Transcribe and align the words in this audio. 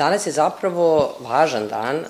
Danas 0.00 0.26
je 0.26 0.32
zapravo 0.32 1.16
važan 1.20 1.66
dan 1.68 1.96
uh, 1.96 2.04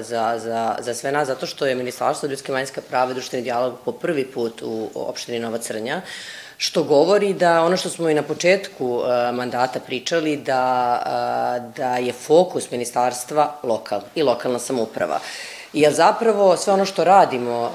za, 0.00 0.38
za, 0.38 0.76
za 0.80 0.94
sve 0.94 1.12
nas, 1.12 1.28
zato 1.28 1.46
što 1.46 1.66
je 1.66 1.74
Ministarstvo 1.74 2.28
ljudske 2.28 2.52
manjska 2.52 2.80
prava 2.80 3.10
i 3.10 3.14
društveni 3.14 3.42
dijalog 3.42 3.74
po 3.84 3.92
prvi 3.92 4.24
put 4.26 4.62
u 4.62 4.88
opštini 4.94 5.38
Nova 5.38 5.58
Crnja, 5.58 6.00
što 6.56 6.82
govori 6.82 7.34
da 7.34 7.62
ono 7.62 7.76
što 7.76 7.88
smo 7.88 8.08
i 8.08 8.14
na 8.14 8.22
početku 8.22 8.86
uh, 8.86 9.04
mandata 9.34 9.80
pričali, 9.80 10.36
da, 10.36 10.62
uh, 11.04 11.74
da 11.76 11.96
je 11.96 12.12
fokus 12.12 12.70
ministarstva 12.70 13.54
lokal 13.62 14.00
i 14.14 14.22
lokalna 14.22 14.58
samuprava. 14.58 15.20
Jer 15.72 15.92
zapravo 15.92 16.56
sve 16.56 16.72
ono 16.72 16.84
što 16.84 17.04
radimo 17.04 17.60
uh, 17.60 17.68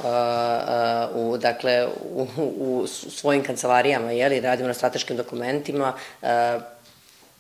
uh, 1.16 1.34
u, 1.34 1.38
dakle, 1.38 1.88
u, 2.14 2.28
u 2.58 2.88
svojim 2.88 3.44
kancelarijama, 3.44 4.12
jeli, 4.12 4.42
radimo 4.42 4.68
na 4.68 4.74
strateškim 4.74 5.18
dokumentima, 5.18 5.94
uh, 6.22 6.28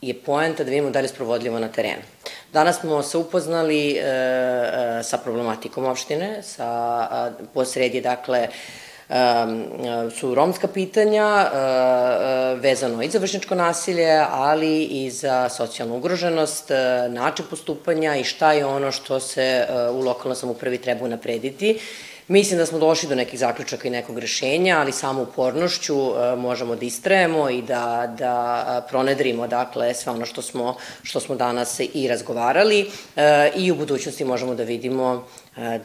je 0.01 0.13
poenta 0.13 0.63
da 0.63 0.69
vidimo 0.69 0.89
da 0.89 0.99
li 0.99 1.05
je 1.05 1.09
sprovodljivo 1.09 1.59
na 1.59 1.67
terenu. 1.67 2.01
Danas 2.53 2.79
smo 2.79 3.03
se 3.03 3.17
upoznali 3.17 3.91
e, 3.91 3.99
e, 3.99 5.03
sa 5.03 5.17
problematikom 5.17 5.85
opštine, 5.85 6.43
sa 6.43 6.65
a, 6.65 7.31
posredi, 7.53 8.01
dakle, 8.01 8.39
e, 8.39 9.15
su 10.19 10.35
romska 10.35 10.67
pitanja 10.67 11.25
e, 11.25 12.55
vezano 12.55 13.03
i 13.03 13.09
za 13.09 13.19
vršničko 13.19 13.55
nasilje, 13.55 14.25
ali 14.29 14.83
i 14.83 15.11
za 15.11 15.49
socijalnu 15.49 15.97
ugroženost, 15.97 16.71
način 17.09 17.45
postupanja 17.49 18.15
i 18.15 18.23
šta 18.23 18.53
je 18.53 18.65
ono 18.65 18.91
što 18.91 19.19
se 19.19 19.67
u 19.91 20.01
lokalnoj 20.01 20.35
samupravi 20.35 20.77
treba 20.77 21.05
unaprediti 21.05 21.79
Mislim 22.29 22.57
da 22.57 22.65
smo 22.65 22.79
došli 22.79 23.09
do 23.09 23.15
nekih 23.15 23.39
zaključaka 23.39 23.87
i 23.87 23.91
nekog 23.91 24.19
rešenja, 24.19 24.79
ali 24.79 24.91
samo 24.91 25.21
upornošću 25.21 25.95
e, 25.95 26.35
možemo 26.35 26.75
da 26.75 26.85
istrajemo 26.85 27.49
i 27.49 27.61
da, 27.61 28.13
da 28.17 28.65
e, 28.85 28.89
pronedrimo 28.89 29.47
dakle, 29.47 29.93
sve 29.93 30.11
ono 30.11 30.25
što 30.25 30.41
smo, 30.41 30.75
što 31.03 31.19
smo 31.19 31.35
danas 31.35 31.79
i 31.93 32.07
razgovarali 32.07 32.91
e, 33.15 33.51
i 33.55 33.71
u 33.71 33.75
budućnosti 33.75 34.25
možemo 34.25 34.55
da 34.55 34.63
vidimo 34.63 35.25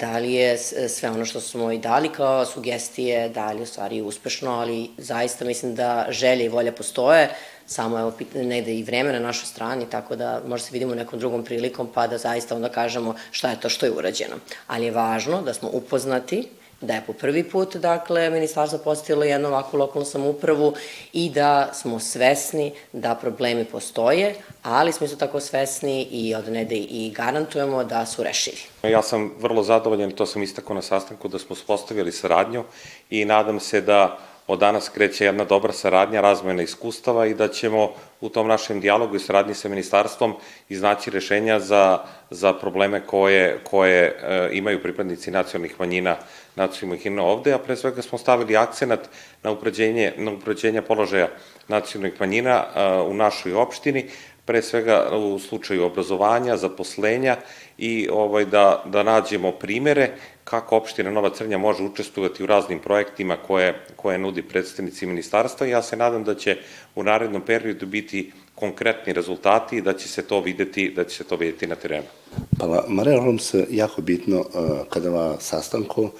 da 0.00 0.18
li 0.18 0.32
je 0.32 0.58
sve 0.88 1.10
ono 1.10 1.24
što 1.24 1.40
smo 1.40 1.72
i 1.72 1.78
dali 1.78 2.08
kao 2.08 2.44
sugestije, 2.46 3.28
da 3.28 3.52
li 3.52 3.62
u 3.62 3.66
stvari 3.66 4.02
uspešno, 4.02 4.50
ali 4.50 4.90
zaista 4.98 5.44
mislim 5.44 5.74
da 5.74 6.06
želje 6.08 6.44
i 6.44 6.48
volja 6.48 6.72
postoje, 6.72 7.30
samo 7.66 7.98
evo 7.98 8.12
negde 8.34 8.74
i 8.74 8.82
vreme 8.82 9.12
na 9.12 9.18
našoj 9.18 9.46
strani, 9.46 9.86
tako 9.90 10.16
da 10.16 10.40
možda 10.46 10.66
se 10.66 10.72
vidimo 10.72 10.94
nekom 10.94 11.18
drugom 11.18 11.44
prilikom 11.44 11.88
pa 11.94 12.06
da 12.06 12.18
zaista 12.18 12.54
onda 12.54 12.68
kažemo 12.68 13.14
šta 13.30 13.50
je 13.50 13.60
to 13.60 13.68
što 13.68 13.86
je 13.86 13.92
urađeno. 13.92 14.36
Ali 14.66 14.84
je 14.84 14.90
važno 14.90 15.42
da 15.42 15.54
smo 15.54 15.68
upoznati 15.72 16.48
da 16.80 16.94
je 16.94 17.02
po 17.06 17.12
prvi 17.12 17.44
put, 17.44 17.76
dakle, 17.76 18.30
ministarstvo 18.30 18.78
postavilo 18.78 19.24
jednu 19.24 19.48
ovakvu 19.48 19.78
lokalnu 19.78 20.06
samoupravu 20.06 20.74
i 21.12 21.30
da 21.30 21.70
smo 21.74 21.98
svesni 21.98 22.72
da 22.92 23.14
problemi 23.14 23.64
postoje, 23.64 24.34
ali 24.62 24.92
smo 24.92 25.04
isto 25.04 25.16
tako 25.16 25.40
svesni 25.40 26.02
i 26.02 26.34
od 26.34 26.48
nede 26.48 26.76
i 26.76 27.12
garantujemo 27.16 27.84
da 27.84 28.06
su 28.06 28.22
rešivi. 28.22 28.60
Ja 28.82 29.02
sam 29.02 29.32
vrlo 29.38 29.62
zadovoljan, 29.62 30.10
to 30.10 30.26
sam 30.26 30.42
istako 30.42 30.74
na 30.74 30.82
sastanku, 30.82 31.28
da 31.28 31.38
smo 31.38 31.56
spostavili 31.56 32.12
saradnju 32.12 32.64
i 33.10 33.24
nadam 33.24 33.60
se 33.60 33.80
da 33.80 34.18
od 34.46 34.58
danas 34.58 34.88
kreće 34.88 35.24
jedna 35.24 35.44
dobra 35.44 35.72
saradnja, 35.72 36.20
razmojena 36.20 36.62
iskustava 36.62 37.26
i 37.26 37.34
da 37.34 37.48
ćemo 37.48 37.90
u 38.20 38.28
tom 38.28 38.48
našem 38.48 38.80
dijalogu 38.80 39.16
i 39.16 39.20
saradnji 39.20 39.54
sa 39.54 39.68
ministarstvom 39.68 40.34
iznaći 40.68 41.10
rešenja 41.10 41.60
za, 41.60 41.98
za 42.30 42.52
probleme 42.52 43.00
koje, 43.06 43.58
koje 43.64 44.02
e, 44.04 44.48
imaju 44.52 44.82
pripadnici 44.82 45.30
nacionalnih 45.30 45.80
manjina 45.80 46.16
nacionalnih 46.56 47.06
manjina 47.06 47.22
ovde, 47.22 47.52
a 47.52 47.58
pre 47.58 47.76
svega 47.76 48.02
smo 48.02 48.18
stavili 48.18 48.56
akcenat 48.56 49.08
na 49.42 49.50
uprađenje, 49.50 50.12
na 50.16 50.32
uprađenje 50.32 50.82
položaja 50.82 51.28
nacionalnih 51.68 52.20
manjina 52.20 52.64
e, 52.64 52.86
u 53.02 53.14
našoj 53.14 53.54
opštini, 53.54 54.06
pre 54.44 54.62
svega 54.62 55.08
u 55.16 55.38
slučaju 55.38 55.84
obrazovanja, 55.84 56.56
zaposlenja 56.56 57.36
i 57.78 58.08
ovaj, 58.12 58.44
da, 58.44 58.82
da 58.86 59.02
nađemo 59.02 59.52
primere 59.52 60.10
kako 60.44 60.76
opština 60.76 61.10
Nova 61.10 61.30
Crnja 61.30 61.58
može 61.58 61.82
učestvovati 61.82 62.42
u 62.42 62.46
raznim 62.46 62.78
projektima 62.78 63.36
koje, 63.36 63.80
koje 63.96 64.18
nudi 64.18 64.42
predstavnici 64.42 65.06
ministarstva 65.06 65.66
ja 65.66 65.82
se 65.82 65.96
nadam 65.96 66.24
da 66.24 66.34
će 66.34 66.56
u 66.94 67.02
narednom 67.02 67.42
periodu 67.42 67.86
biti 67.86 68.32
konkretni 68.54 69.12
rezultati 69.12 69.76
i 69.76 69.82
da 69.82 69.92
će 69.92 70.08
se 70.08 70.22
to 70.22 70.40
videti, 70.40 70.92
da 70.96 71.04
će 71.04 71.16
se 71.16 71.24
to 71.24 71.36
videti 71.36 71.66
na 71.66 71.74
terenu. 71.74 72.06
Pa, 72.58 72.84
Marija 72.88 73.20
Holmes, 73.20 73.54
jako 73.70 74.02
bitno 74.02 74.40
uh, 74.40 74.46
kada 74.90 75.10
va 75.10 75.36
sastanku, 75.40 76.02
uh, 76.02 76.10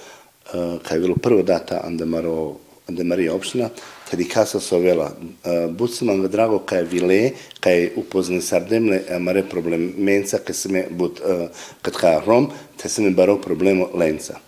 kada 0.83 0.95
je 0.95 1.01
bilo 1.01 1.17
prvo 1.23 1.43
data 1.43 1.81
Andemaro 1.85 2.55
da 2.89 3.05
Marija 3.05 3.35
občina, 3.35 3.69
kadi 4.11 4.29
casa 4.29 4.61
so 4.61 4.79
vela. 4.79 5.13
E, 5.45 5.69
Bucima 5.69 6.15
me 6.15 6.29
drago 6.29 6.59
kaj 6.59 6.83
vile, 6.83 7.31
kaj 7.61 7.89
upoznan 7.97 8.43
sardemle, 8.43 9.01
e, 9.09 9.19
mare 9.19 9.43
problem 9.43 9.93
menca, 9.99 10.39
kaj 10.39 10.55
se 10.55 10.69
me 10.69 10.85
bud, 10.91 11.21
e, 11.25 11.49
kad 11.83 11.97
kaj 11.97 12.21
rom, 12.27 12.51
te 12.77 12.89
se 12.89 13.03
me 13.03 13.11
baro 13.11 13.39
problemu 13.41 13.89
lenca. 13.95 14.41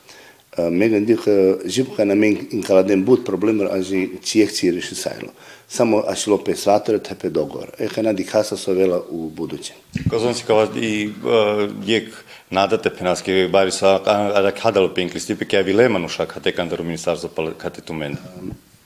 Megan 0.56 1.04
dik 1.04 1.20
živka 1.68 2.04
na 2.08 2.14
men 2.16 2.38
in 2.50 2.62
kaladem 2.64 3.02
bud 3.04 3.26
problem, 3.26 3.60
a 3.68 3.82
že 3.84 4.06
čijeh 4.24 4.54
čije 4.56 4.72
reši 4.72 4.94
sajlo. 4.94 5.28
Samo 5.68 6.00
a 6.08 6.14
šlo 6.14 6.38
pe 6.38 6.54
svatore, 6.56 6.98
te 6.98 7.14
pe 7.14 7.28
dogor. 7.28 7.74
E 7.78 7.88
kaj 7.92 8.04
nadi 8.04 8.24
casa 8.24 8.56
so 8.56 8.72
vela 8.72 9.02
u 9.10 9.28
budućem. 9.28 9.76
Kazan 10.10 10.34
si 10.34 10.44
kavad 10.46 10.76
i 10.76 11.10
jek, 11.86 12.08
uh, 12.08 12.14
penaske 12.98 13.48
bari 13.48 13.70
sa 13.70 14.00
ada 14.34 14.50
kadalo 14.50 14.94
penkli 14.94 15.20
stipe 15.20 15.44
kaj 15.44 15.62
vile 15.62 15.88
manuša 15.88 16.26
kate 16.26 16.52
kandaru 16.52 16.84
ministarstvo 16.84 17.52
kate 17.58 17.80
tu 17.80 17.94
men. 17.94 18.16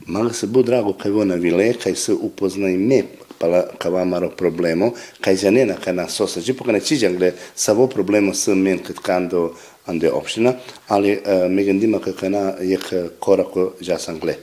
Mala 0.06 0.32
se 0.32 0.47
bu 0.47 0.62
drago 0.62 0.93
kaj 0.93 1.10
vona 1.10 1.34
vile, 1.34 1.75
kaj 1.75 1.94
se 1.94 2.12
upoznaj 2.12 2.72
me 2.72 3.03
pala 3.38 3.62
kavamaro 3.78 4.28
problemo, 4.28 4.93
kaj 5.21 5.37
za 5.37 5.50
nena 5.50 5.75
kaj 5.75 5.94
na 5.94 6.09
sosa. 6.09 6.41
Džipo 6.41 6.65
kaj 6.65 6.72
ne 6.72 6.81
čiđan 6.81 7.19
savo 7.54 7.87
problemo 7.87 8.34
s 8.34 8.48
men 8.48 8.78
kad 8.78 8.97
kando 8.97 9.54
ande 9.87 10.10
opština, 10.10 10.53
ali 10.88 11.12
uh, 11.12 11.50
megandima 11.50 11.98
kaj 11.98 12.31
na 12.31 12.53
jek 12.60 12.92
korako 13.19 13.72
jasan 13.81 14.19
gle. 14.19 14.34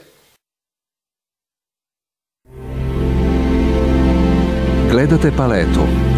Gledate 4.90 5.30
paletu. 5.36 6.17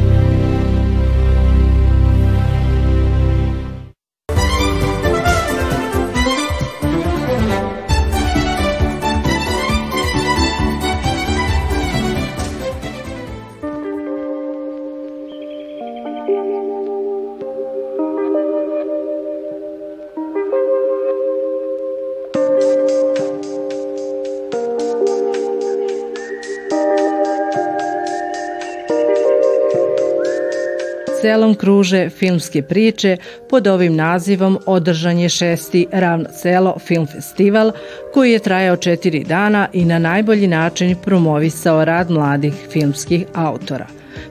Selom 31.21 31.55
kruže 31.55 32.09
filmske 32.09 32.61
priče 32.61 33.17
pod 33.49 33.67
ovim 33.67 33.95
nazivom 33.95 34.59
održan 34.65 35.19
je 35.19 35.29
šesti 35.29 35.87
Ravno 35.91 36.29
selo 36.41 36.75
film 36.79 37.07
festival 37.07 37.71
koji 38.13 38.31
je 38.31 38.39
trajao 38.39 38.75
četiri 38.75 39.23
dana 39.23 39.67
i 39.73 39.85
na 39.85 39.99
najbolji 39.99 40.47
način 40.47 40.95
promovisao 41.03 41.85
rad 41.85 42.11
mladih 42.11 42.53
filmskih 42.71 43.25
autora. 43.33 43.87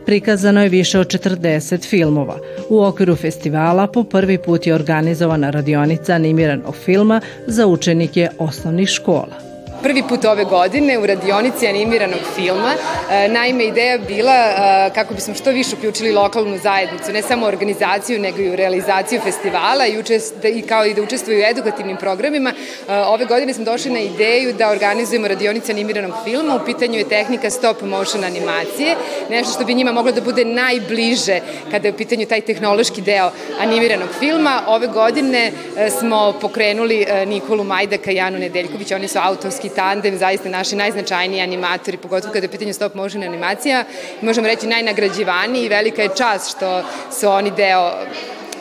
Prikazano 0.06 0.62
je 0.62 0.68
više 0.68 0.98
od 0.98 1.06
40 1.06 1.88
filmova. 1.88 2.38
U 2.68 2.84
okviru 2.84 3.16
festivala 3.16 3.86
po 3.86 4.04
prvi 4.04 4.38
put 4.38 4.66
je 4.66 4.74
organizovana 4.74 5.50
radionica 5.50 6.12
animiranog 6.14 6.76
filma 6.76 7.20
za 7.46 7.66
učenike 7.66 8.28
osnovnih 8.38 8.88
škola 8.88 9.49
prvi 9.82 10.02
put 10.08 10.24
ove 10.24 10.44
godine 10.44 10.98
u 10.98 11.06
radionici 11.06 11.68
animiranog 11.68 12.20
filma. 12.34 12.74
E, 13.10 13.28
naime, 13.28 13.64
ideja 13.64 13.98
bila 13.98 14.34
e, 14.34 14.90
kako 14.94 15.14
bismo 15.14 15.34
što 15.34 15.50
više 15.50 15.76
uključili 15.76 16.12
lokalnu 16.12 16.58
zajednicu, 16.58 17.12
ne 17.12 17.22
samo 17.22 17.46
organizaciju, 17.46 18.20
nego 18.20 18.38
i 18.38 18.50
u 18.50 18.56
realizaciju 18.56 19.20
festivala 19.20 19.86
i, 19.86 19.98
učest, 19.98 20.34
da, 20.42 20.48
i 20.48 20.62
kao 20.62 20.86
i 20.86 20.94
da 20.94 21.02
učestvuju 21.02 21.38
u 21.38 21.50
edukativnim 21.50 21.96
programima. 21.96 22.52
E, 22.88 22.96
ove 22.96 23.24
godine 23.24 23.54
smo 23.54 23.64
došli 23.64 23.90
na 23.90 23.98
ideju 23.98 24.52
da 24.52 24.70
organizujemo 24.70 25.28
radionice 25.28 25.72
animiranog 25.72 26.14
filma. 26.24 26.56
U 26.56 26.66
pitanju 26.66 26.98
je 26.98 27.08
tehnika 27.08 27.50
stop 27.50 27.82
motion 27.82 28.24
animacije, 28.24 28.96
nešto 29.30 29.52
što 29.52 29.64
bi 29.64 29.74
njima 29.74 29.92
moglo 29.92 30.12
da 30.12 30.20
bude 30.20 30.44
najbliže 30.44 31.40
kada 31.70 31.88
je 31.88 31.94
u 31.94 31.96
pitanju 31.96 32.26
taj 32.26 32.40
tehnološki 32.40 33.00
deo 33.00 33.30
animiranog 33.60 34.08
filma. 34.18 34.62
Ove 34.66 34.86
godine 34.86 35.52
smo 35.98 36.32
pokrenuli 36.40 37.06
Nikolu 37.26 37.64
Majdaka 37.64 38.10
i 38.10 38.14
Janu 38.14 38.38
Nedeljković, 38.38 38.92
oni 38.92 39.08
su 39.08 39.18
autorski 39.22 39.69
tandem, 39.70 40.18
zaista 40.18 40.48
naši 40.48 40.76
najznačajniji 40.76 41.40
animatori, 41.40 41.96
pogotovo 41.96 42.32
kada 42.32 42.44
je 42.44 42.50
pitanje 42.50 42.72
stop 42.72 42.94
motion 42.94 43.22
animacija, 43.22 43.84
možemo 44.20 44.46
reći 44.46 44.66
najnagrađivaniji 44.66 45.64
i 45.64 45.68
velika 45.68 46.02
je 46.02 46.16
čast 46.16 46.56
što 46.56 46.82
su 47.20 47.28
oni 47.28 47.50
deo 47.50 47.92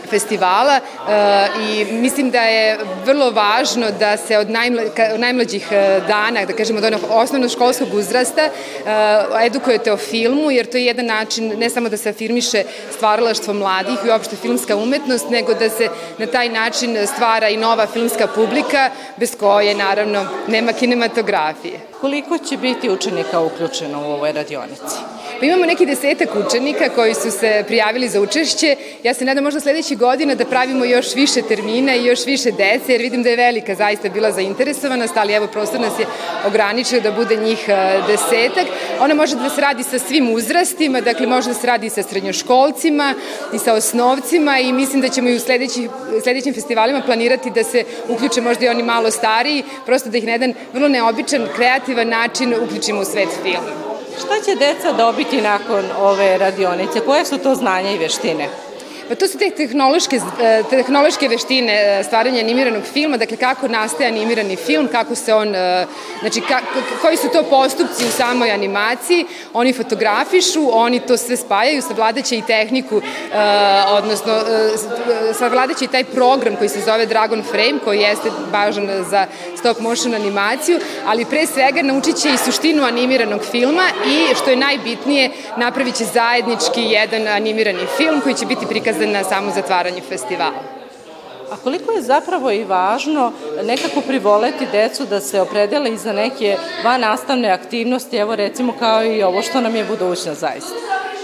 festivala 0.09 0.79
i 1.69 1.85
mislim 1.85 2.31
da 2.31 2.41
je 2.41 2.79
vrlo 3.05 3.31
važno 3.31 3.87
da 3.99 4.17
se 4.17 4.37
od 4.37 4.49
najmlađih 5.17 5.67
dana, 6.07 6.45
da 6.45 6.53
kažemo 6.53 6.79
od 6.79 6.85
onog 6.85 7.01
osnovnoškolskog 7.09 7.93
uzrasta, 7.93 8.49
edukujete 9.45 9.91
o 9.93 9.97
filmu, 9.97 10.51
jer 10.51 10.65
to 10.65 10.77
je 10.77 10.85
jedan 10.85 11.05
način 11.05 11.53
ne 11.57 11.69
samo 11.69 11.89
da 11.89 11.97
se 11.97 12.09
afirmiše 12.09 12.63
stvaralaštvo 12.91 13.53
mladih 13.53 13.97
i 14.05 14.09
uopšte 14.09 14.35
filmska 14.35 14.75
umetnost, 14.75 15.29
nego 15.29 15.53
da 15.53 15.69
se 15.69 15.87
na 16.17 16.25
taj 16.25 16.49
način 16.49 16.97
stvara 17.07 17.49
i 17.49 17.57
nova 17.57 17.87
filmska 17.87 18.27
publika, 18.27 18.89
bez 19.17 19.35
koje, 19.39 19.75
naravno, 19.75 20.25
nema 20.47 20.73
kinematografije. 20.73 21.79
Koliko 22.01 22.37
će 22.37 22.57
biti 22.57 22.89
učenika 22.89 23.39
uključeno 23.39 24.01
u 24.01 24.11
ovoj 24.11 24.31
radionici? 24.31 24.95
Pa 25.39 25.45
imamo 25.45 25.65
neki 25.65 25.85
desetak 25.85 26.29
učenika 26.35 26.89
koji 26.89 27.13
su 27.13 27.31
se 27.31 27.63
prijavili 27.67 28.09
za 28.09 28.21
učešće. 28.21 28.75
Ja 29.03 29.13
se 29.13 29.25
nadam 29.25 29.43
možda 29.43 29.59
sledeći 29.59 29.95
godina 29.95 30.35
da 30.35 30.45
pravimo 30.45 30.85
još 30.85 31.15
više 31.15 31.41
termina 31.41 31.95
i 31.95 32.05
još 32.05 32.25
više 32.25 32.51
dece, 32.51 32.91
jer 32.91 33.01
vidim 33.01 33.23
da 33.23 33.29
je 33.29 33.35
velika 33.35 33.75
zaista 33.75 34.09
bila 34.09 34.31
zainteresovanost, 34.31 35.17
ali 35.17 35.33
evo 35.33 35.47
prostor 35.47 35.79
nas 35.79 35.99
je 35.99 36.05
ograničio 36.47 37.01
da 37.01 37.11
bude 37.11 37.35
njih 37.35 37.69
e, 37.69 37.99
desetak. 38.07 38.67
Ona 38.99 39.13
može 39.13 39.35
da 39.35 39.49
se 39.49 39.61
radi 39.61 39.83
sa 39.83 39.99
svim 39.99 40.29
uzrastima, 40.33 41.01
dakle 41.01 41.27
može 41.27 41.47
da 41.47 41.53
se 41.53 41.67
radi 41.67 41.89
sa 41.89 42.03
srednjoškolcima 42.03 43.13
i 43.53 43.59
sa 43.59 43.73
osnovcima 43.73 44.59
i 44.59 44.73
mislim 44.73 45.01
da 45.01 45.09
ćemo 45.09 45.29
i 45.29 45.35
u 45.35 45.39
sledeći, 45.39 45.89
sledećim 46.23 46.53
festivalima 46.53 47.01
planirati 47.05 47.49
da 47.49 47.63
se 47.63 47.83
uključe 48.07 48.41
možda 48.41 48.65
i 48.65 48.69
oni 48.69 48.83
malo 48.83 49.11
stariji, 49.11 49.63
prosto 49.85 50.09
da 50.09 50.17
ih 50.17 50.25
na 50.25 50.31
jedan 50.31 50.53
vrlo 50.73 50.87
neobičan, 50.87 51.47
kreativan 51.55 52.07
način 52.09 52.55
uključimo 52.63 53.01
u 53.01 53.05
svet 53.05 53.29
filma. 53.43 53.88
Šta 54.19 54.41
će 54.45 54.55
deca 54.55 54.93
dobiti 54.93 55.41
nakon 55.41 55.85
ove 55.99 56.37
radionice? 56.37 56.99
Koje 56.99 57.25
su 57.25 57.37
to 57.37 57.55
znanja 57.55 57.91
i 57.91 57.97
veštine? 57.97 58.49
Pa 59.09 59.15
to 59.15 59.27
su 59.27 59.37
te 59.37 59.49
tehnološke, 59.49 60.19
e, 60.41 60.63
tehnološke 60.69 61.27
veštine 61.27 61.73
e, 61.73 62.03
stvaranja 62.03 62.39
animiranog 62.39 62.83
filma, 62.93 63.17
dakle 63.17 63.37
kako 63.37 63.67
nastaje 63.67 64.09
animirani 64.09 64.55
film, 64.55 64.87
kako 64.87 65.15
se 65.15 65.33
on, 65.33 65.55
e, 65.55 65.85
znači 66.19 66.41
ka, 66.41 66.59
koji 67.01 67.17
su 67.17 67.29
to 67.33 67.43
postupci 67.43 68.05
u 68.05 68.11
samoj 68.11 68.51
animaciji, 68.51 69.25
oni 69.53 69.73
fotografišu, 69.73 70.69
oni 70.73 70.99
to 70.99 71.17
sve 71.17 71.37
spajaju, 71.37 71.81
savladaće 71.81 72.37
i 72.37 72.41
tehniku, 72.41 73.01
odnosno 73.87 74.33
savladaće 75.33 75.85
i 75.85 75.87
taj 75.87 76.03
program 76.03 76.55
koji 76.55 76.69
se 76.69 76.81
zove 76.81 77.05
Dragon 77.05 77.43
Frame, 77.43 77.79
koji 77.83 77.99
jeste 77.99 78.29
važan 78.51 78.87
za 79.09 79.27
stop 79.55 79.79
motion 79.79 80.13
animaciju, 80.15 80.79
ali 81.05 81.25
pre 81.25 81.45
svega 81.45 81.81
naučit 81.81 82.15
će 82.15 82.29
i 82.29 82.37
suštinu 82.37 82.83
animiranog 82.83 83.41
filma 83.51 83.83
i, 84.07 84.35
što 84.35 84.49
je 84.49 84.55
najbitnije, 84.55 85.29
napravit 85.57 85.95
će 85.95 86.05
zajednički 86.05 86.81
jedan 86.81 87.27
animirani 87.27 87.85
film 87.97 88.21
koji 88.21 88.35
će 88.35 88.45
biti 88.45 88.65
prikazan 88.65 88.98
na 89.07 89.23
samo 89.23 89.51
zatvaranje 89.51 90.01
festivala. 90.01 90.79
A 91.51 91.57
koliko 91.63 91.91
je 91.91 92.01
zapravo 92.01 92.51
i 92.51 92.63
važno 92.63 93.31
nekako 93.63 94.01
privoleti 94.01 94.67
decu 94.71 95.05
da 95.05 95.21
se 95.21 95.41
opredele 95.41 95.93
i 95.93 95.97
za 95.97 96.13
neke 96.13 96.57
van 96.83 97.01
nastavne 97.01 97.49
aktivnosti, 97.49 98.17
evo 98.17 98.35
recimo 98.35 98.73
kao 98.79 99.05
i 99.05 99.23
ovo 99.23 99.41
što 99.41 99.61
nam 99.61 99.75
je 99.75 99.85
budućnost 99.85 100.39
zaista? 100.39 100.75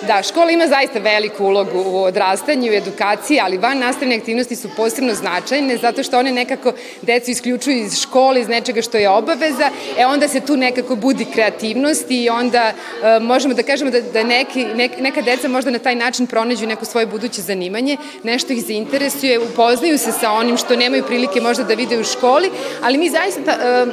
Da, 0.08 0.24
škola 0.24 0.52
ima 0.52 0.68
zaista 0.68 1.00
veliku 1.00 1.46
ulogu 1.46 1.84
u 1.86 2.04
odrastanju 2.04 2.72
i 2.72 2.78
edukaciji, 2.78 3.40
ali 3.40 3.58
van 3.58 3.80
nastavne 3.80 4.16
aktivnosti 4.16 4.56
su 4.56 4.70
posebno 4.78 5.14
značajne 5.14 5.78
zato 5.78 6.04
što 6.04 6.20
one 6.20 6.32
nekako 6.32 6.74
decu 7.02 7.32
isključuju 7.32 7.78
iz 7.78 8.00
škole, 8.00 8.42
iz 8.42 8.48
nečega 8.48 8.82
što 8.82 8.98
je 8.98 9.10
obaveza, 9.10 9.70
e 9.98 10.06
onda 10.06 10.28
se 10.28 10.40
tu 10.40 10.58
nekako 10.58 10.96
budi 10.96 11.26
kreativnost 11.34 12.06
i 12.10 12.30
onda 12.30 12.72
e, 13.04 13.20
možemo 13.20 13.54
da 13.54 13.64
kažemo 13.64 13.92
da, 13.92 14.02
da 14.02 14.24
neki, 14.24 14.66
nek, 14.66 14.92
neka 15.00 15.22
deca 15.22 15.48
možda 15.48 15.72
na 15.72 15.80
taj 15.80 15.96
način 15.96 16.28
pronađu 16.28 16.68
neko 16.68 16.86
svoje 16.86 17.06
buduće 17.06 17.42
zanimanje, 17.42 17.98
nešto 18.24 18.54
ih 18.54 18.66
zainteresuje, 18.66 19.40
upoznaju 19.40 19.98
se 19.98 20.12
sa 20.12 20.32
onim 20.32 20.58
što 20.58 20.76
nemaju 20.76 21.04
prilike 21.04 21.42
možda 21.42 21.64
da 21.64 21.74
vide 21.74 22.00
u 22.00 22.04
školi, 22.04 22.50
ali 22.82 22.98
mi 22.98 23.10
zaista 23.10 23.52
e, 23.52 23.86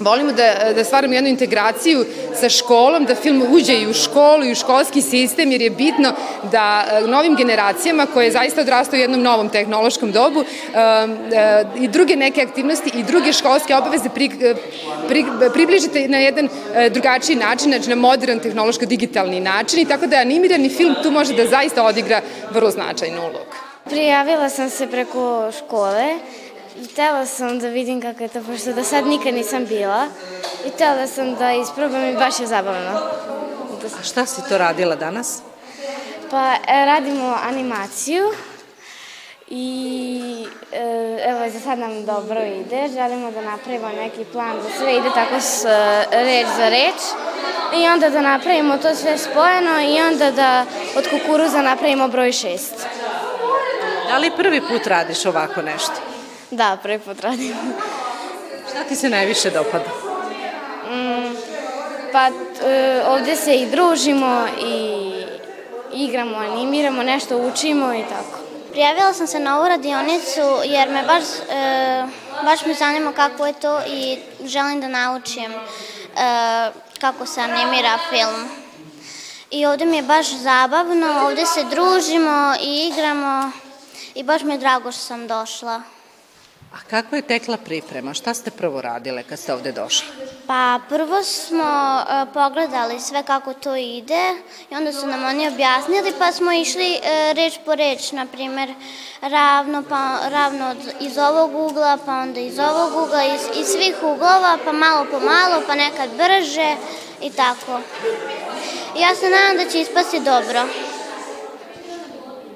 volimo 0.00 0.32
da, 0.32 0.72
da 0.74 0.84
stvaramo 0.84 1.14
jednu 1.14 1.30
integraciju 1.30 2.04
sa 2.40 2.48
školom, 2.48 3.04
da 3.04 3.14
film 3.14 3.42
uđe 3.50 3.74
i 3.74 3.86
u 3.86 3.92
školu 3.94 4.44
i 4.44 4.52
u 4.52 4.54
školski 4.54 5.02
sistem, 5.02 5.52
jer 5.52 5.62
je 5.62 5.70
bitno 5.70 6.12
da 6.52 6.84
e, 6.90 7.00
novim 7.06 7.36
generacijama 7.36 8.06
koje 8.06 8.30
zaista 8.30 8.60
odrastaju 8.60 9.00
u 9.00 9.02
jednom 9.02 9.22
novom 9.22 9.48
tehnološkom 9.48 10.12
dobu 10.12 10.40
e, 10.40 10.78
e, 10.78 11.64
i 11.80 11.88
druge 11.88 12.16
neke 12.16 12.42
aktivnosti 12.42 12.90
i 12.94 13.02
druge 13.02 13.32
školske 13.32 13.76
obaveze 13.76 14.08
pri, 14.14 14.30
pri, 15.08 15.24
približite 15.52 16.08
na 16.08 16.18
jedan 16.18 16.48
drugačiji 16.90 17.36
način, 17.36 17.70
znači 17.70 17.88
na 17.88 17.94
modern 17.96 18.40
tehnološko-digitalni 18.40 19.40
način 19.40 19.80
i 19.80 19.84
tako 19.84 20.06
da 20.06 20.16
animirani 20.16 20.68
film 20.68 20.94
tu 21.02 21.10
može 21.10 21.34
da 21.34 21.46
zaista 21.46 21.84
odigra 21.84 22.20
vrlo 22.50 22.70
značajnu 22.70 23.20
ulogu. 23.20 23.68
Prijavila 23.84 24.48
sam 24.48 24.70
se 24.70 24.86
preko 24.86 25.50
škole 25.58 26.18
Htela 26.84 27.26
sam 27.26 27.58
da 27.58 27.68
vidim 27.68 28.00
kako 28.00 28.22
je 28.22 28.28
to, 28.28 28.42
pošto 28.42 28.72
do 28.72 28.84
sad 28.84 29.06
nikad 29.06 29.34
nisam 29.34 29.66
bila 29.66 30.06
i 30.66 30.70
htela 30.70 31.06
sam 31.06 31.34
da 31.34 31.52
isprobam 31.52 32.04
i 32.04 32.16
baš 32.16 32.40
je 32.40 32.46
zabavno. 32.46 32.90
A 34.00 34.02
šta 34.02 34.26
si 34.26 34.48
to 34.48 34.58
radila 34.58 34.96
danas? 34.96 35.42
Pa 36.30 36.52
e, 36.52 36.84
radimo 36.84 37.36
animaciju 37.42 38.24
i 39.48 40.46
e, 40.72 41.18
evo 41.26 41.50
za 41.50 41.60
sad 41.60 41.78
nam 41.78 42.04
dobro 42.06 42.44
ide, 42.44 42.88
želimo 42.88 43.30
da 43.30 43.42
napravimo 43.42 43.88
neki 43.88 44.24
plan 44.32 44.56
da 44.56 44.78
sve 44.78 44.96
ide 44.96 45.08
tako 45.14 45.40
s 45.40 45.64
e, 45.64 46.04
reč 46.12 46.46
za 46.56 46.68
reč 46.68 47.00
i 47.76 47.88
onda 47.88 48.10
da 48.10 48.20
napravimo 48.20 48.78
to 48.78 48.94
sve 48.94 49.18
spojeno 49.18 49.80
i 49.80 50.00
onda 50.00 50.30
da 50.30 50.64
od 50.96 51.08
kukuruza 51.10 51.62
napravimo 51.62 52.08
broj 52.08 52.32
šest. 52.32 52.74
Da 54.08 54.18
li 54.18 54.30
prvi 54.36 54.60
put 54.60 54.86
radiš 54.86 55.26
ovako 55.26 55.62
nešto? 55.62 56.07
Da, 56.50 56.78
prvi 56.82 56.98
put 56.98 57.20
radim. 57.20 57.56
Šta 58.70 58.84
ti 58.84 58.96
se 58.96 59.08
najviše 59.08 59.50
dopada? 59.50 59.90
Mm, 60.90 61.36
pa 62.12 62.26
e, 62.26 63.02
ovde 63.06 63.36
se 63.36 63.54
i 63.54 63.66
družimo 63.66 64.46
i 64.60 65.12
igramo, 65.92 66.36
animiramo, 66.36 67.02
nešto 67.02 67.36
učimo 67.36 67.94
i 67.94 68.02
tako. 68.02 68.38
Prijavila 68.70 69.12
sam 69.12 69.26
se 69.26 69.38
na 69.38 69.58
ovu 69.58 69.68
radionicu 69.68 70.40
jer 70.64 70.90
me 70.90 71.02
baš, 71.02 71.24
e, 71.50 72.04
baš 72.44 72.66
me 72.66 72.74
zanima 72.74 73.12
kako 73.12 73.46
je 73.46 73.52
to 73.52 73.80
i 73.86 74.18
želim 74.44 74.80
da 74.80 74.88
naučim 74.88 75.52
e, 75.52 76.70
kako 77.00 77.26
se 77.26 77.40
animira 77.40 77.98
film. 78.10 78.48
I 79.50 79.66
ovde 79.66 79.84
mi 79.84 79.96
je 79.96 80.02
baš 80.02 80.26
zabavno, 80.26 81.26
ovde 81.26 81.46
se 81.46 81.64
družimo 81.64 82.54
i 82.62 82.90
igramo 82.92 83.50
i 84.14 84.22
baš 84.22 84.42
mi 84.42 84.54
je 84.54 84.58
drago 84.58 84.92
što 84.92 85.00
sam 85.00 85.26
došla. 85.26 85.97
A 86.72 86.76
kako 86.90 87.16
je 87.16 87.22
tekla 87.22 87.56
priprema? 87.56 88.14
Šta 88.14 88.34
ste 88.34 88.50
prvo 88.50 88.80
radile 88.80 89.22
kad 89.22 89.38
ste 89.38 89.54
ovde 89.54 89.72
došli? 89.72 90.06
Pa 90.46 90.80
prvo 90.88 91.22
smo 91.22 91.64
uh, 91.64 92.28
pogledali 92.34 93.00
sve 93.00 93.22
kako 93.22 93.54
to 93.54 93.76
ide 93.76 94.34
i 94.70 94.74
onda 94.74 94.92
su 94.92 95.06
nam 95.06 95.24
oni 95.24 95.48
objasnili 95.48 96.12
pa 96.18 96.32
smo 96.32 96.52
išli 96.52 96.94
uh, 96.94 97.36
reč 97.36 97.58
po 97.64 97.74
reč, 97.74 98.12
na 98.12 98.26
primer 98.26 98.74
ravno, 99.20 99.82
pa, 99.88 100.18
ravno 100.28 100.70
od, 100.70 100.76
iz 101.00 101.18
ovog 101.18 101.54
ugla, 101.54 101.98
pa 102.06 102.12
onda 102.12 102.40
iz 102.40 102.58
ovog 102.58 103.04
ugla, 103.04 103.24
iz, 103.24 103.60
iz 103.60 103.66
svih 103.66 103.96
uglova, 104.02 104.58
pa 104.64 104.72
malo 104.72 105.06
po 105.10 105.20
malo, 105.20 105.62
pa 105.66 105.74
nekad 105.74 106.10
brže 106.10 106.76
i 107.22 107.30
tako. 107.30 107.80
Ja 109.00 109.14
se 109.14 109.30
nadam 109.30 109.56
da 109.56 109.70
će 109.70 109.80
ispasti 109.80 110.20
dobro. 110.20 110.66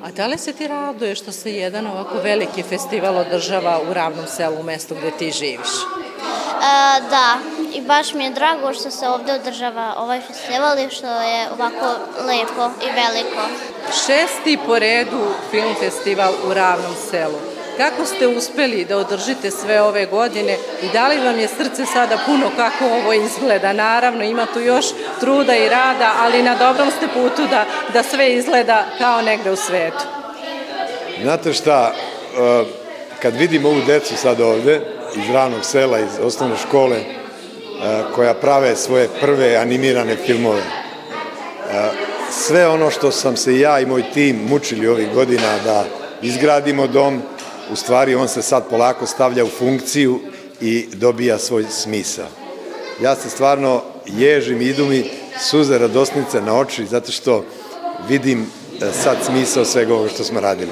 A 0.03 0.11
da 0.11 0.27
li 0.27 0.39
se 0.39 0.53
ti 0.53 0.67
raduje 0.67 1.15
što 1.15 1.33
se 1.33 1.53
jedan 1.53 1.87
ovako 1.87 2.15
veliki 2.23 2.63
festival 2.63 3.17
održava 3.17 3.81
u 3.91 3.95
ravnom 3.95 4.27
selu, 4.27 4.61
u 4.61 4.63
mestu 4.63 4.95
gde 4.95 5.11
ti 5.11 5.31
živiš? 5.31 5.73
E, 6.63 7.01
da, 7.11 7.39
i 7.75 7.81
baš 7.81 8.15
mi 8.15 8.25
je 8.25 8.31
drago 8.31 8.75
što 8.75 8.91
se 8.91 9.09
ovde 9.09 9.33
održava 9.33 9.95
ovaj 9.99 10.21
festival 10.21 10.79
i 10.79 10.91
što 10.91 11.07
je 11.07 11.51
ovako 11.53 11.87
lepo 12.27 12.71
i 12.85 12.91
veliko. 12.95 13.43
Šesti 14.07 14.59
po 14.67 14.79
redu 14.79 15.35
film 15.51 15.75
festival 15.81 16.33
u 16.51 16.55
ravnom 16.55 16.95
selu. 17.11 17.52
Kako 17.77 18.05
ste 18.05 18.27
uspeli 18.27 18.85
da 18.85 18.97
održite 18.97 19.51
sve 19.51 19.83
ove 19.83 20.07
godine 20.07 20.57
i 20.83 20.89
da 20.93 21.09
li 21.09 21.21
vam 21.21 21.39
je 21.39 21.49
srce 21.49 21.87
sada 21.87 22.19
puno 22.27 22.51
kako 22.57 22.85
ovo 22.85 23.13
izgleda? 23.13 23.73
Naravno, 23.73 24.25
ima 24.25 24.47
tu 24.55 24.61
još 24.61 24.87
truda 25.21 25.57
i 25.57 25.69
rada, 25.69 26.13
ali 26.19 26.43
na 26.43 26.57
dobrom 26.57 26.89
ste 26.91 27.09
putu 27.09 27.43
da, 27.51 27.65
da 27.93 28.03
sve 28.03 28.35
izgleda 28.35 28.85
kao 28.99 29.23
negde 29.23 29.51
u 29.51 29.57
svetu. 29.57 30.05
Znate 31.23 31.53
šta, 31.53 31.93
e, 31.93 32.65
kad 33.23 33.37
vidim 33.37 33.65
ovu 33.65 33.81
decu 33.87 34.17
sad 34.17 34.41
ovde, 34.41 34.81
iz 35.17 35.35
ranog 35.35 35.65
sela, 35.65 35.99
iz 35.99 36.19
osnovne 36.23 36.57
škole, 36.57 36.97
e, 36.97 37.05
koja 38.15 38.35
prave 38.35 38.77
svoje 38.77 39.09
prve 39.21 39.57
animirane 39.57 40.17
filmove, 40.17 40.63
e, 40.63 41.89
sve 42.31 42.69
ono 42.69 42.91
što 42.91 43.11
sam 43.11 43.37
se 43.37 43.59
ja 43.59 43.81
i 43.81 43.87
moj 43.87 44.05
tim 44.15 44.37
mučili 44.49 44.89
ovih 44.89 45.15
godina 45.15 45.59
da 45.65 45.85
izgradimo 46.23 46.87
dom, 46.87 47.23
u 47.73 47.77
stvari 47.77 48.15
on 48.15 48.29
se 48.29 48.43
sad 48.43 48.69
polako 48.71 49.07
stavlja 49.07 49.45
u 49.45 49.49
funkciju 49.49 50.21
i 50.61 50.87
dobija 50.93 51.39
svoj 51.39 51.65
smisao. 51.71 52.27
Ja 53.03 53.17
se 53.17 53.31
stvarno 53.31 53.83
ježim, 54.07 54.63
idu 54.63 54.85
mi 54.85 55.11
suze 55.41 55.79
radosnice 55.79 56.41
na 56.41 56.59
oči 56.59 56.87
zato 56.87 57.13
što 57.13 57.45
vidim 58.09 58.43
e, 58.43 58.93
sad 59.03 59.17
smisao 59.27 59.65
svega 59.65 59.95
ovoga 59.95 60.11
što 60.11 60.25
smo 60.25 60.41
radili. 60.41 60.71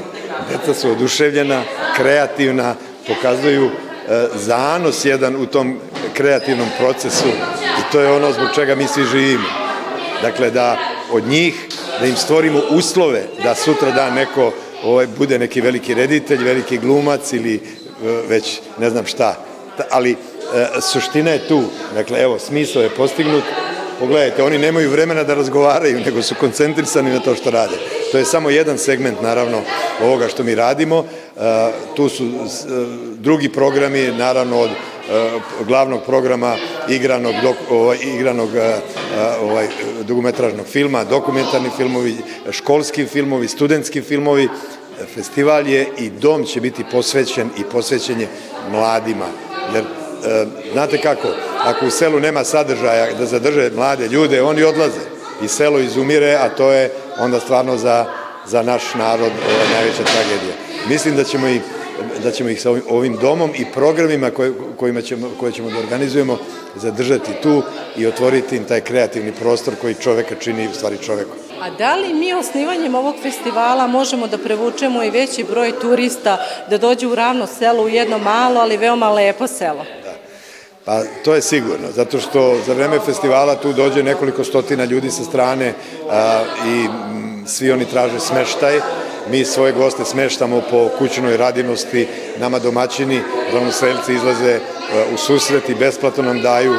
Deca 0.51 0.81
su 0.81 0.91
oduševljena, 0.91 1.63
kreativna, 1.97 2.75
pokazuju 3.07 3.67
e, 3.67 4.27
zanos 4.35 5.05
jedan 5.05 5.37
u 5.37 5.47
tom 5.47 5.79
kreativnom 6.15 6.69
procesu 6.79 7.29
i 7.79 7.93
to 7.93 8.01
je 8.01 8.13
ono 8.13 8.33
zbog 8.33 8.49
čega 8.55 8.75
mi 8.75 8.87
svi 8.87 9.05
živimo. 9.05 9.49
Dakle, 10.23 10.51
da 10.51 10.79
od 11.13 11.27
njih, 11.27 11.69
da 12.01 12.07
im 12.07 12.17
stvorimo 12.17 12.61
uslove 12.71 13.25
da 13.43 13.55
sutra 13.55 13.91
dan 13.91 14.15
neko 14.15 14.53
ovaj, 14.85 15.07
bude 15.07 15.39
neki 15.39 15.61
veliki 15.61 15.95
reditelj, 15.95 16.45
veliki 16.45 16.79
glumac 16.79 17.33
ili 17.33 17.55
e, 17.55 17.61
već 18.29 18.61
ne 18.79 18.91
znam 18.91 19.07
šta. 19.07 19.45
Ali 19.91 20.13
e, 20.13 20.17
suština 20.81 21.31
je 21.31 21.49
tu. 21.49 21.63
Dakle, 21.95 22.23
evo, 22.23 22.39
smisao 22.39 22.83
je 22.83 22.91
postignut. 22.91 23.45
Pogledajte, 23.99 24.43
oni 24.43 24.59
nemaju 24.59 24.91
vremena 24.91 25.25
da 25.25 25.35
razgovaraju, 25.35 26.01
nego 26.07 26.23
su 26.23 26.35
koncentrisani 26.35 27.11
na 27.11 27.21
to 27.21 27.35
što 27.35 27.51
rade. 27.51 27.75
To 28.13 28.19
je 28.19 28.25
samo 28.25 28.51
jedan 28.51 28.79
segment, 28.79 29.23
naravno, 29.23 29.63
ovoga 30.03 30.29
što 30.29 30.45
mi 30.45 30.55
radimo. 30.55 31.05
E, 31.05 31.41
tu 31.97 32.09
su 32.09 32.29
drugi 33.15 33.49
programi, 33.49 34.13
naravno, 34.19 34.61
od 34.61 34.71
glavnog 35.67 36.01
programa 36.07 36.57
igranog, 36.89 37.35
dok, 37.43 37.57
ovaj, 37.71 37.97
igranog 38.17 38.49
ovaj, 39.41 39.69
dugometražnog 40.03 40.67
filma, 40.67 41.05
dokumentarni 41.05 41.71
filmovi, 41.77 42.17
školski 42.51 43.07
filmovi, 43.07 43.49
studentski 43.49 44.03
filmovi, 44.03 44.49
festival 45.15 45.67
je 45.67 45.89
i 45.99 46.11
dom 46.11 46.45
će 46.45 46.61
biti 46.61 46.85
posvećen 46.93 47.51
i 47.59 47.65
posvećen 47.65 48.21
je 48.21 48.29
mladima. 48.71 49.27
Jer, 49.75 49.85
znate 50.73 50.99
kako, 50.99 51.29
ako 51.65 51.87
u 51.87 51.91
selu 51.91 52.21
nema 52.21 52.45
sadržaja 52.45 53.15
da 53.19 53.27
zadrže 53.27 53.71
mlade 53.75 54.09
ljude, 54.09 54.43
oni 54.43 54.63
odlaze 54.63 55.01
i 55.43 55.49
selo 55.49 55.79
izumire, 55.79 56.35
a 56.35 56.49
to 56.49 56.73
je 56.73 56.91
onda 57.19 57.41
stvarno 57.41 57.77
za, 57.77 58.07
za 58.47 58.63
naš 58.63 58.83
narod 58.95 59.33
ova 59.55 59.65
najveća 59.75 60.03
tragedija. 60.05 60.55
Mislim 60.89 61.17
da 61.17 61.25
ćemo 61.25 61.49
i 61.49 61.61
da 62.23 62.31
ćemo 62.31 62.51
ih 62.51 62.63
sa 62.63 62.71
ovim, 62.71 62.83
ovim 62.89 63.17
domom 63.17 63.51
i 63.55 63.65
programima 63.75 64.31
koje, 64.31 64.53
kojima 64.77 65.03
ćemo, 65.03 65.31
koje 65.41 65.53
ćemo 65.53 65.71
da 65.71 65.79
organizujemo 65.79 66.39
zadržati 66.77 67.31
tu 67.43 67.63
i 67.97 68.07
otvoriti 68.07 68.57
im 68.57 68.65
taj 68.65 68.81
kreativni 68.81 69.33
prostor 69.33 69.75
koji 69.81 69.95
čoveka 69.95 70.35
čini 70.35 70.69
u 70.69 70.75
stvari 70.75 70.99
čovekom. 70.99 71.37
A 71.61 71.71
da 71.71 71.97
li 71.97 72.15
mi 72.15 72.35
osnivanjem 72.35 72.95
ovog 72.95 73.15
festivala 73.23 73.87
možemo 73.87 74.27
da 74.27 74.39
prevučemo 74.39 75.03
i 75.03 75.11
veći 75.11 75.45
broj 75.45 75.73
turista 75.81 76.47
da 76.71 76.79
dođe 76.79 77.07
u 77.07 77.15
ravno 77.15 77.47
selo, 77.47 77.83
u 77.83 77.89
jedno 77.89 78.19
malo, 78.19 78.61
ali 78.61 78.77
veoma 78.77 79.11
lepo 79.11 79.47
selo? 79.47 79.85
Da. 80.05 80.15
Pa 80.85 81.03
to 81.25 81.35
je 81.35 81.43
sigurno, 81.43 81.89
zato 81.95 82.21
što 82.21 82.57
za 82.67 82.73
vreme 82.73 82.99
festivala 82.99 83.57
tu 83.57 83.73
dođe 83.73 84.03
nekoliko 84.03 84.45
stotina 84.45 84.85
ljudi 84.85 85.11
sa 85.11 85.25
strane 85.25 85.75
a, 86.11 86.43
i 86.67 86.85
m, 86.85 87.45
svi 87.47 87.73
oni 87.73 87.85
traže 87.85 88.21
smeštaj. 88.21 88.81
Mi 89.31 89.45
svoje 89.45 89.73
goste 89.73 90.05
smeštamo 90.05 90.63
po 90.71 90.89
kućnoj 90.99 91.37
radinosti, 91.37 92.09
nama 92.39 92.59
domaćini, 92.59 93.21
ravnoselci 93.53 94.15
izlaze 94.15 94.61
u 95.15 95.17
susret 95.17 95.69
i 95.69 95.75
besplatno 95.75 96.23
nam 96.23 96.43
daju, 96.43 96.75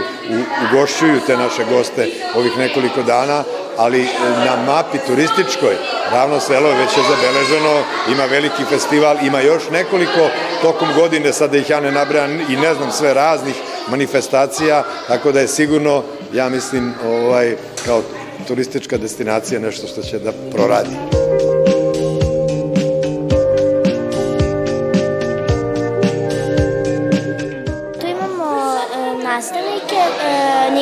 ugošćuju 0.70 1.20
te 1.28 1.38
naše 1.38 1.66
goste 1.66 2.08
ovih 2.36 2.58
nekoliko 2.58 3.04
dana, 3.04 3.44
ali 3.78 4.08
na 4.46 4.56
mapi 4.66 4.98
turističkoj 5.08 5.76
Ravno 6.12 6.40
selo 6.40 6.70
već 6.70 6.98
je 6.98 7.04
zabeleženo, 7.04 7.84
ima 8.12 8.26
veliki 8.26 8.64
festival, 8.70 9.18
ima 9.26 9.42
još 9.42 9.64
nekoliko 9.72 10.30
tokom 10.62 10.88
godine, 10.96 11.34
sada 11.34 11.58
ih 11.58 11.70
ja 11.70 11.80
ne 11.80 11.92
nabrajam 11.92 12.40
i 12.50 12.56
ne 12.56 12.74
znam 12.74 12.92
sve 12.92 13.14
raznih 13.14 13.56
manifestacija, 13.90 14.84
tako 15.08 15.32
da 15.32 15.40
je 15.40 15.48
sigurno, 15.48 16.04
ja 16.34 16.50
mislim, 16.50 16.94
ovaj, 17.06 17.56
kao 17.86 18.02
turistička 18.48 18.98
destinacija 18.98 19.60
nešto 19.60 19.88
što 19.88 20.02
će 20.02 20.20
da 20.20 20.32
proradi. 20.52 21.21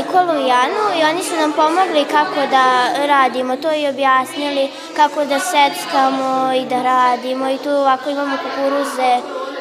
Nikolu 0.09 0.47
Janu 0.47 0.99
i 0.99 1.03
oni 1.03 1.23
su 1.23 1.35
nam 1.35 1.51
pomogli 1.51 2.05
kako 2.11 2.47
da 2.51 2.93
radimo 3.05 3.55
to 3.55 3.73
i 3.73 3.87
objasnili 3.87 4.69
kako 4.95 5.25
da 5.25 5.39
seckamo 5.39 6.53
i 6.53 6.65
da 6.65 6.83
radimo 6.83 7.49
i 7.49 7.57
tu 7.57 7.69
ovako 7.69 8.09
imamo 8.09 8.37
kukuruze 8.37 9.17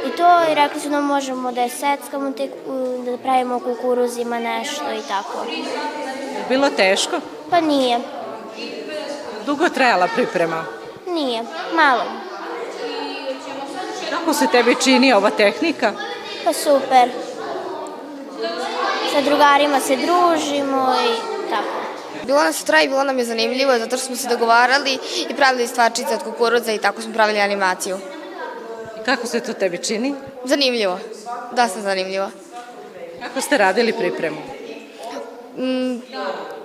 i 0.07 0.17
to 0.17 0.53
i 0.53 0.55
rekli 0.55 0.81
su 0.81 0.91
nam 0.91 1.05
možemo 1.05 1.53
da 1.53 1.61
je 1.61 1.69
seckamo 1.69 2.31
tek 2.33 2.51
da 3.05 3.19
pravimo 3.19 3.61
kukuruzima 3.61 4.39
nešto 4.39 4.93
i 4.93 5.09
tako. 5.09 5.47
Bilo 6.49 6.71
teško? 6.71 7.17
Pa 7.51 7.61
nije. 7.61 8.01
Dugo 9.47 9.69
trajala 9.69 10.09
priprema? 10.15 10.65
Nije, 11.07 11.43
malo. 11.75 12.05
Kako 14.11 14.33
se 14.33 14.47
tebi 14.47 14.77
čini 14.85 15.13
ova 15.13 15.31
tehnika? 15.31 15.93
Pa 16.45 16.53
super 16.53 17.28
sa 19.13 19.21
drugarima 19.21 19.81
se 19.81 19.97
družimo 19.97 20.95
i 21.05 21.51
tako. 21.51 21.79
Bilo 22.27 22.43
nas 22.43 22.65
tra 22.65 22.83
i 22.83 22.89
bilo 22.89 23.05
nam 23.05 23.19
je 23.19 23.25
zanimljivo 23.25 23.79
zato 23.79 23.97
što 23.97 24.07
smo 24.07 24.17
se 24.17 24.29
dogovarali 24.29 24.99
i 25.31 25.35
pravili 25.35 25.67
stvarčice 25.67 26.15
od 26.15 26.23
kukuruza 26.23 26.73
i 26.73 26.79
tako 26.79 27.03
smo 27.03 27.13
pravili 27.13 27.41
animaciju. 27.41 27.99
I 29.01 29.05
kako 29.05 29.27
se 29.27 29.41
to 29.41 29.53
tebi 29.53 29.79
čini? 29.79 30.15
Zanimljivo. 30.45 30.99
Da 31.53 31.69
sam 31.69 31.83
zanimljivo. 31.83 32.31
Kako 33.23 33.41
ste 33.41 33.59
radili 33.59 33.93
pripremu? 33.93 34.41
Mm, 35.59 36.01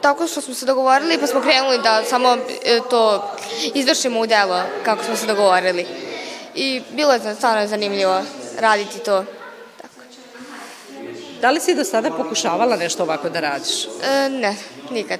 tako 0.02 0.28
što 0.28 0.42
smo 0.42 0.54
se 0.54 0.66
dogovorili 0.66 1.18
pa 1.18 1.28
smo 1.28 1.42
krenuli 1.42 1.78
da 1.78 2.04
samo 2.04 2.38
e, 2.66 2.80
to 2.90 3.32
izvršimo 3.74 4.20
u 4.20 4.28
delo 4.28 4.62
kako 4.86 5.04
smo 5.04 5.16
se 5.16 5.26
dogovorili. 5.26 5.86
I 6.56 6.82
bilo 6.92 7.14
je 7.14 7.36
stvarno 7.36 7.68
zanimljivo 7.68 8.22
raditi 8.60 9.00
to. 9.00 9.26
Da 11.44 11.52
li 11.52 11.60
si 11.60 11.76
do 11.76 11.84
sada 11.84 12.12
pokušavala 12.12 12.76
nešto 12.76 13.04
ovako 13.04 13.30
da 13.30 13.40
radiš? 13.40 13.86
E, 13.86 14.30
ne, 14.30 14.56
nikad. 14.92 15.20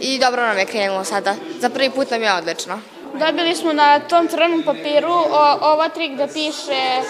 I 0.00 0.18
dobro 0.18 0.42
nam 0.42 0.58
je 0.58 0.66
krenulo 0.66 1.04
sada. 1.04 1.34
Za 1.60 1.68
prvi 1.68 1.90
put 1.90 2.10
nam 2.10 2.22
je 2.22 2.32
odlično. 2.32 2.80
Dobili 3.14 3.56
smo 3.56 3.72
na 3.72 4.00
tom 4.00 4.28
crnom 4.28 4.62
papiru 4.62 5.12
o, 5.12 5.58
ova 5.60 5.88
trik 5.88 6.12
da 6.16 6.26
piše 6.26 6.82
e, 6.82 7.02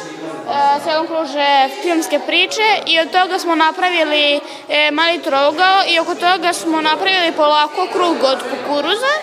selom 0.84 1.06
kruže 1.06 1.68
filmske 1.82 2.20
priče 2.26 2.68
i 2.86 3.00
od 3.00 3.10
toga 3.10 3.38
smo 3.38 3.54
napravili 3.54 4.40
e, 4.68 4.90
mali 4.90 5.22
trogao 5.22 5.82
i 5.88 5.98
oko 5.98 6.14
toga 6.14 6.52
smo 6.52 6.80
napravili 6.80 7.32
polako 7.36 7.88
krug 7.92 8.16
od 8.22 8.38
kukuruza 8.50 9.14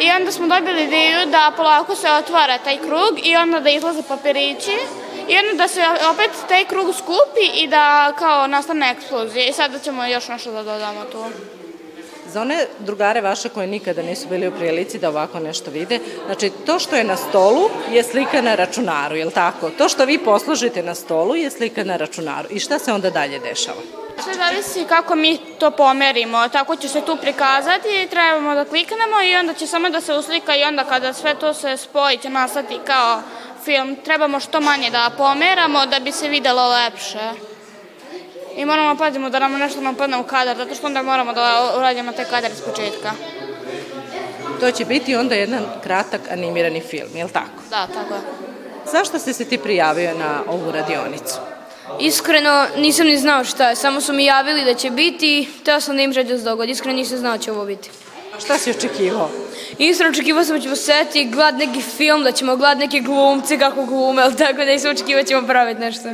i 0.00 0.10
onda 0.10 0.32
smo 0.32 0.46
dobili 0.46 0.84
ideju 0.84 1.26
da 1.26 1.52
polako 1.56 1.94
se 1.94 2.10
otvara 2.10 2.58
taj 2.58 2.78
krug 2.78 3.12
i 3.22 3.36
onda 3.36 3.60
da 3.60 3.70
izlaze 3.70 4.02
papirići 4.08 4.76
I 5.30 5.38
onda 5.38 5.62
da 5.62 5.68
se 5.68 5.80
opet 6.12 6.30
taj 6.48 6.64
krug 6.64 6.94
skupi 6.94 7.62
i 7.62 7.68
da 7.68 8.12
kao 8.18 8.46
nastane 8.46 8.90
eksplozija. 8.90 9.46
I 9.46 9.52
sada 9.52 9.78
ćemo 9.78 10.04
još 10.04 10.28
nešto 10.28 10.52
da 10.52 10.62
dodamo 10.62 11.04
tu. 11.04 11.24
Za 12.26 12.40
one 12.40 12.66
drugare 12.78 13.20
vaše 13.20 13.48
koje 13.48 13.66
nikada 13.66 14.02
nisu 14.02 14.28
bili 14.28 14.48
u 14.48 14.52
prilici 14.52 14.98
da 14.98 15.08
ovako 15.08 15.40
nešto 15.40 15.70
vide, 15.70 15.98
znači 16.26 16.50
to 16.66 16.78
što 16.78 16.96
je 16.96 17.04
na 17.04 17.16
stolu 17.16 17.70
je 17.92 18.02
slika 18.02 18.42
na 18.42 18.54
računaru, 18.54 19.16
je 19.16 19.24
li 19.24 19.32
tako? 19.32 19.70
To 19.70 19.88
što 19.88 20.04
vi 20.04 20.18
poslužite 20.18 20.82
na 20.82 20.94
stolu 20.94 21.36
je 21.36 21.50
slika 21.50 21.84
na 21.84 21.96
računaru. 21.96 22.48
I 22.50 22.60
šta 22.60 22.78
se 22.78 22.92
onda 22.92 23.10
dalje 23.10 23.38
dešava? 23.38 23.80
Sve 24.24 24.34
zavisi 24.34 24.84
kako 24.88 25.14
mi 25.14 25.38
to 25.58 25.70
pomerimo, 25.70 26.48
tako 26.48 26.76
će 26.76 26.88
se 26.88 27.00
tu 27.00 27.16
prikazati, 27.16 28.08
trebamo 28.10 28.54
da 28.54 28.64
kliknemo 28.64 29.22
i 29.24 29.36
onda 29.36 29.54
će 29.54 29.66
samo 29.66 29.90
da 29.90 30.00
se 30.00 30.14
uslika 30.14 30.56
i 30.56 30.64
onda 30.64 30.84
kada 30.84 31.12
sve 31.12 31.34
to 31.34 31.54
se 31.54 31.76
spoji 31.76 32.18
će 32.18 32.28
nastati 32.28 32.78
kao 32.86 33.22
film 33.64 33.96
trebamo 34.04 34.40
što 34.40 34.60
manje 34.60 34.90
da 34.90 35.10
pomeramo 35.16 35.86
da 35.86 35.98
bi 35.98 36.12
se 36.12 36.28
videlo 36.28 36.68
lepše. 36.68 37.30
I 38.56 38.64
moramo 38.64 38.98
pazimo 38.98 39.30
da 39.30 39.38
nam 39.38 39.52
nešto 39.52 39.80
nam 39.80 39.94
padne 39.94 40.16
u 40.16 40.24
kadar, 40.24 40.56
zato 40.56 40.74
što 40.74 40.86
onda 40.86 41.02
moramo 41.02 41.32
da 41.32 41.74
uradimo 41.76 42.12
taj 42.12 42.24
kadar 42.24 42.50
iz 42.50 42.60
početka. 42.60 43.12
To 44.60 44.70
će 44.70 44.84
biti 44.84 45.16
onda 45.16 45.34
jedan 45.34 45.64
kratak 45.82 46.20
animirani 46.30 46.80
film, 46.80 47.08
je 47.14 47.24
li 47.24 47.30
tako? 47.32 47.62
Da, 47.70 47.86
tako 47.86 48.14
je. 48.14 48.20
Zašto 48.92 49.18
si 49.18 49.32
se 49.32 49.44
ti 49.44 49.58
prijavio 49.58 50.14
na 50.14 50.42
ovu 50.48 50.72
radionicu? 50.72 51.38
Iskreno 52.00 52.66
nisam 52.76 53.06
ni 53.06 53.18
znao 53.18 53.44
šta 53.44 53.68
je, 53.68 53.76
samo 53.76 54.00
su 54.00 54.12
mi 54.12 54.24
javili 54.24 54.64
da 54.64 54.74
će 54.74 54.90
biti, 54.90 55.48
teo 55.64 55.80
sam 55.80 55.96
da 55.96 56.02
im 56.02 56.12
želju 56.12 56.38
se 56.38 56.44
dogodi, 56.44 56.72
iskreno 56.72 56.96
nisam 56.96 57.18
znao 57.18 57.32
da 57.32 57.42
će 57.42 57.52
ovo 57.52 57.64
biti. 57.64 57.90
Šta 58.44 58.58
si 58.58 58.70
očekivao? 58.70 59.30
Iskreno 59.78 60.10
očekivao 60.10 60.44
sam 60.44 60.56
da 60.56 60.62
ćemo 60.62 60.76
seti 60.76 61.24
glad 61.24 61.58
neki 61.58 61.82
film, 61.82 62.24
da 62.24 62.32
ćemo 62.32 62.56
glad 62.56 62.78
neke 62.78 63.00
glumce 63.00 63.58
kako 63.58 63.86
glume, 63.86 64.22
ali 64.22 64.36
tako 64.36 64.54
da 64.56 64.64
nisam 64.64 64.90
očekivao 64.90 65.22
da 65.22 65.28
ćemo 65.28 65.46
praviti 65.46 65.80
nešto. 65.80 66.08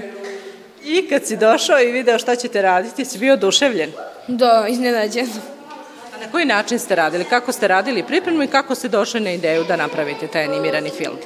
I 0.85 1.09
kad 1.09 1.27
si 1.27 1.37
došao 1.37 1.81
i 1.81 1.93
video 1.93 2.19
šta 2.19 2.37
ćete 2.37 2.63
raditi, 2.63 3.05
si 3.05 3.19
bio 3.19 3.35
oduševljen? 3.35 3.93
Da, 4.29 4.67
iznenađen. 4.69 5.27
A 6.17 6.25
na 6.25 6.33
koji 6.33 6.45
način 6.45 6.79
ste 6.79 6.95
radili? 6.95 7.25
Kako 7.25 7.53
ste 7.53 7.69
radili 7.69 8.03
pripremu 8.03 8.43
i 8.43 8.47
kako 8.47 8.75
ste 8.75 8.89
došli 8.89 9.21
na 9.21 9.31
ideju 9.31 9.65
da 9.65 9.77
napravite 9.77 10.27
taj 10.27 10.45
animirani 10.45 10.91
film? 10.91 11.17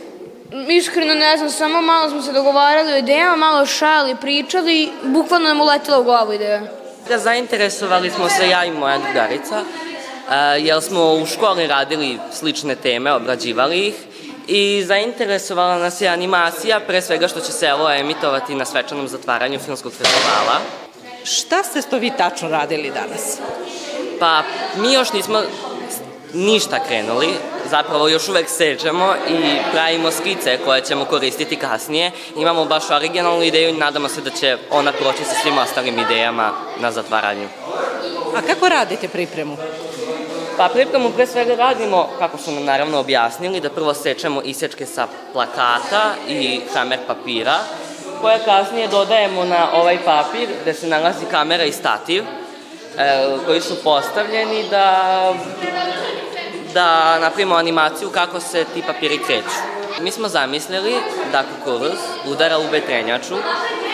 Iskreno 0.69 1.15
ne 1.15 1.37
znam, 1.37 1.51
samo 1.51 1.83
malo 1.83 2.11
smo 2.11 2.23
se 2.23 2.33
dogovarali 2.33 2.93
o 2.93 2.97
idejama, 2.97 3.37
malo 3.37 3.67
šali, 3.67 4.17
pričali, 4.21 4.89
bukvalno 5.03 5.49
nam 5.49 5.61
uletila 5.61 5.99
u 5.99 6.05
glavu 6.05 6.33
ideja. 6.33 6.61
Da 7.09 7.19
zainteresovali 7.19 8.11
smo 8.11 8.29
se 8.29 8.49
ja 8.49 8.65
i 8.65 8.71
moja 8.71 8.99
drugarica, 8.99 9.63
jer 10.59 10.83
smo 10.83 11.15
u 11.15 11.27
školi 11.27 11.67
radili 11.67 12.19
slične 12.33 12.75
teme, 12.75 13.13
obrađivali 13.13 13.87
ih 13.87 13.95
i 14.49 14.85
zainteresovala 14.87 15.79
nas 15.79 16.01
je 16.01 16.09
animacija, 16.09 16.81
pre 16.81 17.03
svega 17.03 17.29
što 17.29 17.41
će 17.41 17.53
se 17.53 17.73
ovo 17.73 17.91
emitovati 17.91 18.55
na 18.55 18.65
svečanom 18.65 19.09
zatvaranju 19.09 19.59
filmskog 19.59 19.93
festivala. 19.93 20.61
Šta 21.25 21.63
ste 21.63 21.83
to 21.83 21.99
vi 21.99 22.13
tačno 22.19 22.49
radili 22.49 22.91
danas? 22.91 23.39
Pa, 24.21 24.43
mi 24.77 24.93
još 24.93 25.13
nismo 25.13 25.43
ništa 26.35 26.79
krenuli, 26.89 27.29
zapravo 27.71 28.09
još 28.09 28.29
uvek 28.29 28.49
seđamo 28.49 29.15
i 29.29 29.57
pravimo 29.73 30.11
skice 30.11 30.59
koje 30.65 30.81
ćemo 30.81 31.05
koristiti 31.05 31.57
kasnije. 31.57 32.11
Imamo 32.37 32.65
baš 32.65 32.91
originalnu 32.91 33.43
ideju 33.43 33.69
i 33.69 33.79
nadamo 33.79 34.09
se 34.09 34.21
da 34.21 34.31
će 34.31 34.57
ona 34.71 34.93
proći 34.93 35.25
sa 35.25 35.35
svim 35.43 35.59
ostalim 35.59 35.99
idejama 35.99 36.53
na 36.81 36.93
zatvaranju. 36.93 37.49
A 38.37 38.43
kako 38.47 38.69
radite 38.69 39.09
pripremu? 39.09 39.57
Pa 40.61 40.69
pripremu 40.69 41.11
pre 41.11 41.27
svega 41.27 41.55
radimo, 41.55 42.09
kako 42.19 42.39
su 42.39 42.53
nam 42.53 42.65
naravno 42.65 42.99
objasnili, 42.99 43.61
da 43.61 43.71
prvo 43.71 43.95
sečemo 43.95 44.43
isečke 44.45 44.87
sa 44.87 45.07
plakata 45.33 46.15
i 46.29 46.61
kamer 46.73 46.99
papira, 47.07 47.59
koje 48.21 48.39
kasnije 48.45 48.89
dodajemo 48.89 49.45
na 49.45 49.69
ovaj 49.73 49.99
papir 50.05 50.49
gde 50.63 50.75
se 50.75 50.89
nalazi 50.89 51.25
kamera 51.31 51.65
i 51.65 51.73
stativ, 51.73 52.25
e, 52.99 53.27
koji 53.47 53.61
su 53.61 53.83
postavljeni 53.85 54.65
da 54.71 55.35
da 56.75 57.19
napravimo 57.19 57.55
animaciju 57.55 58.11
kako 58.11 58.41
se 58.41 58.65
ti 58.75 58.83
papiri 58.87 59.19
kreću. 59.27 59.61
Mi 60.01 60.11
smo 60.11 60.29
zamislili 60.29 60.95
da 61.33 61.43
kukuruz 61.43 61.99
udara 62.27 62.59
u 62.59 62.71
vetrenjaču 62.73 63.37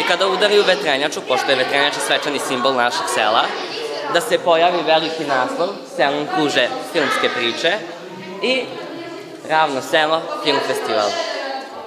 i 0.01 0.09
kada 0.09 0.29
udari 0.29 0.61
u 0.61 0.65
vetrenjaču, 0.67 1.21
pošto 1.29 1.51
je 1.51 1.57
vetrenjača 1.57 2.01
svečani 2.01 2.39
simbol 2.39 2.75
našeg 2.75 3.07
sela, 3.15 3.45
da 4.15 4.21
se 4.21 4.39
pojavi 4.39 4.83
veliki 4.87 5.25
naslov, 5.29 5.69
selom 5.97 6.27
kruže 6.35 6.69
filmske 6.93 7.29
priče 7.37 7.73
i 8.43 8.61
ravno 9.51 9.81
selo 9.81 10.23
film 10.45 10.59
festival. 10.67 11.11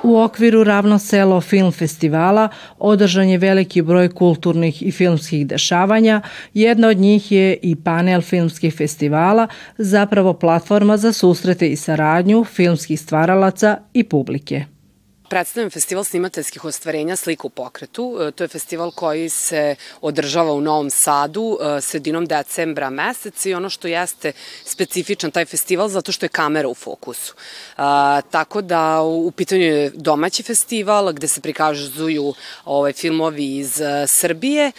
U 0.03 0.19
okviru 0.19 0.63
Ravno 0.63 0.99
selo 0.99 1.41
film 1.41 1.71
festivala 1.71 2.49
održan 2.77 3.29
je 3.29 3.37
veliki 3.37 3.81
broj 3.81 4.09
kulturnih 4.09 4.87
i 4.87 4.91
filmskih 4.91 5.47
dešavanja. 5.47 6.21
Jedna 6.53 6.87
od 6.87 6.97
njih 6.97 7.31
je 7.31 7.57
i 7.61 7.75
panel 7.75 8.21
filmskih 8.21 8.75
festivala, 8.75 9.47
zapravo 9.77 10.33
platforma 10.33 10.97
za 10.97 11.13
susrete 11.13 11.67
i 11.67 11.75
saradnju 11.75 12.43
filmskih 12.43 12.99
stvaralaca 12.99 13.77
i 13.93 14.03
publike 14.03 14.65
predstavljam 15.29 15.69
festival 15.69 16.03
snimateljskih 16.03 16.65
ostvarenja 16.65 17.15
Slika 17.15 17.47
u 17.47 17.49
pokretu. 17.49 18.17
E, 18.21 18.31
to 18.31 18.43
je 18.43 18.47
festival 18.47 18.91
koji 18.91 19.29
se 19.29 19.75
održava 20.01 20.53
u 20.53 20.61
Novom 20.61 20.89
Sadu 20.89 21.57
e, 21.61 21.81
sredinom 21.81 22.25
decembra 22.25 22.89
meseca 22.89 23.49
i 23.49 23.53
ono 23.53 23.69
što 23.69 23.87
jeste 23.87 24.31
specifičan 24.65 25.31
taj 25.31 25.45
festival 25.45 25.89
zato 25.89 26.11
što 26.11 26.25
je 26.25 26.29
kamera 26.29 26.67
u 26.67 26.73
fokusu. 26.73 27.33
E, 27.33 27.81
tako 28.31 28.61
da 28.61 29.01
u 29.01 29.31
pitanju 29.31 29.63
je 29.63 29.91
domaći 29.95 30.43
festival 30.43 31.13
gde 31.13 31.27
se 31.27 31.41
prikazuju 31.41 32.33
ovaj, 32.65 32.93
filmovi 32.93 33.57
iz 33.57 33.81
Srbije 34.07 34.71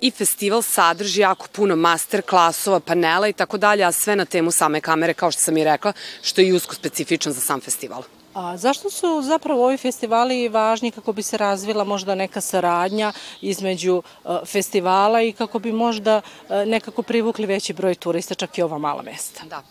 i 0.00 0.10
festival 0.10 0.62
sadrži 0.62 1.20
jako 1.20 1.46
puno 1.52 1.76
master 1.76 2.22
klasova, 2.22 2.80
panela 2.80 3.28
i 3.28 3.32
tako 3.32 3.58
dalje, 3.58 3.84
a 3.84 3.92
sve 3.92 4.16
na 4.16 4.24
temu 4.24 4.50
same 4.50 4.80
kamere 4.80 5.14
kao 5.14 5.30
što 5.30 5.42
sam 5.42 5.56
i 5.56 5.64
rekla, 5.64 5.92
što 6.22 6.40
je 6.40 6.54
usko 6.54 6.74
specifičan 6.74 7.32
za 7.32 7.40
sam 7.40 7.60
festival. 7.60 8.17
A 8.38 8.56
zašto 8.56 8.90
su 8.90 9.22
zapravo 9.22 9.64
ovi 9.64 9.76
festivali 9.76 10.48
važni 10.48 10.90
kako 10.90 11.12
bi 11.12 11.22
se 11.22 11.36
razvila 11.36 11.84
možda 11.84 12.14
neka 12.14 12.40
saradnja 12.40 13.12
između 13.40 14.02
uh, 14.24 14.36
festivala 14.46 15.22
i 15.22 15.32
kako 15.32 15.58
bi 15.58 15.72
možda 15.72 16.16
uh, 16.16 16.56
nekako 16.66 17.02
privukli 17.02 17.46
veći 17.46 17.72
broj 17.72 17.94
turista 17.94 18.34
čak 18.34 18.58
i 18.58 18.62
ova 18.62 18.78
mala 18.78 19.02
mesta? 19.02 19.42
Da. 19.44 19.62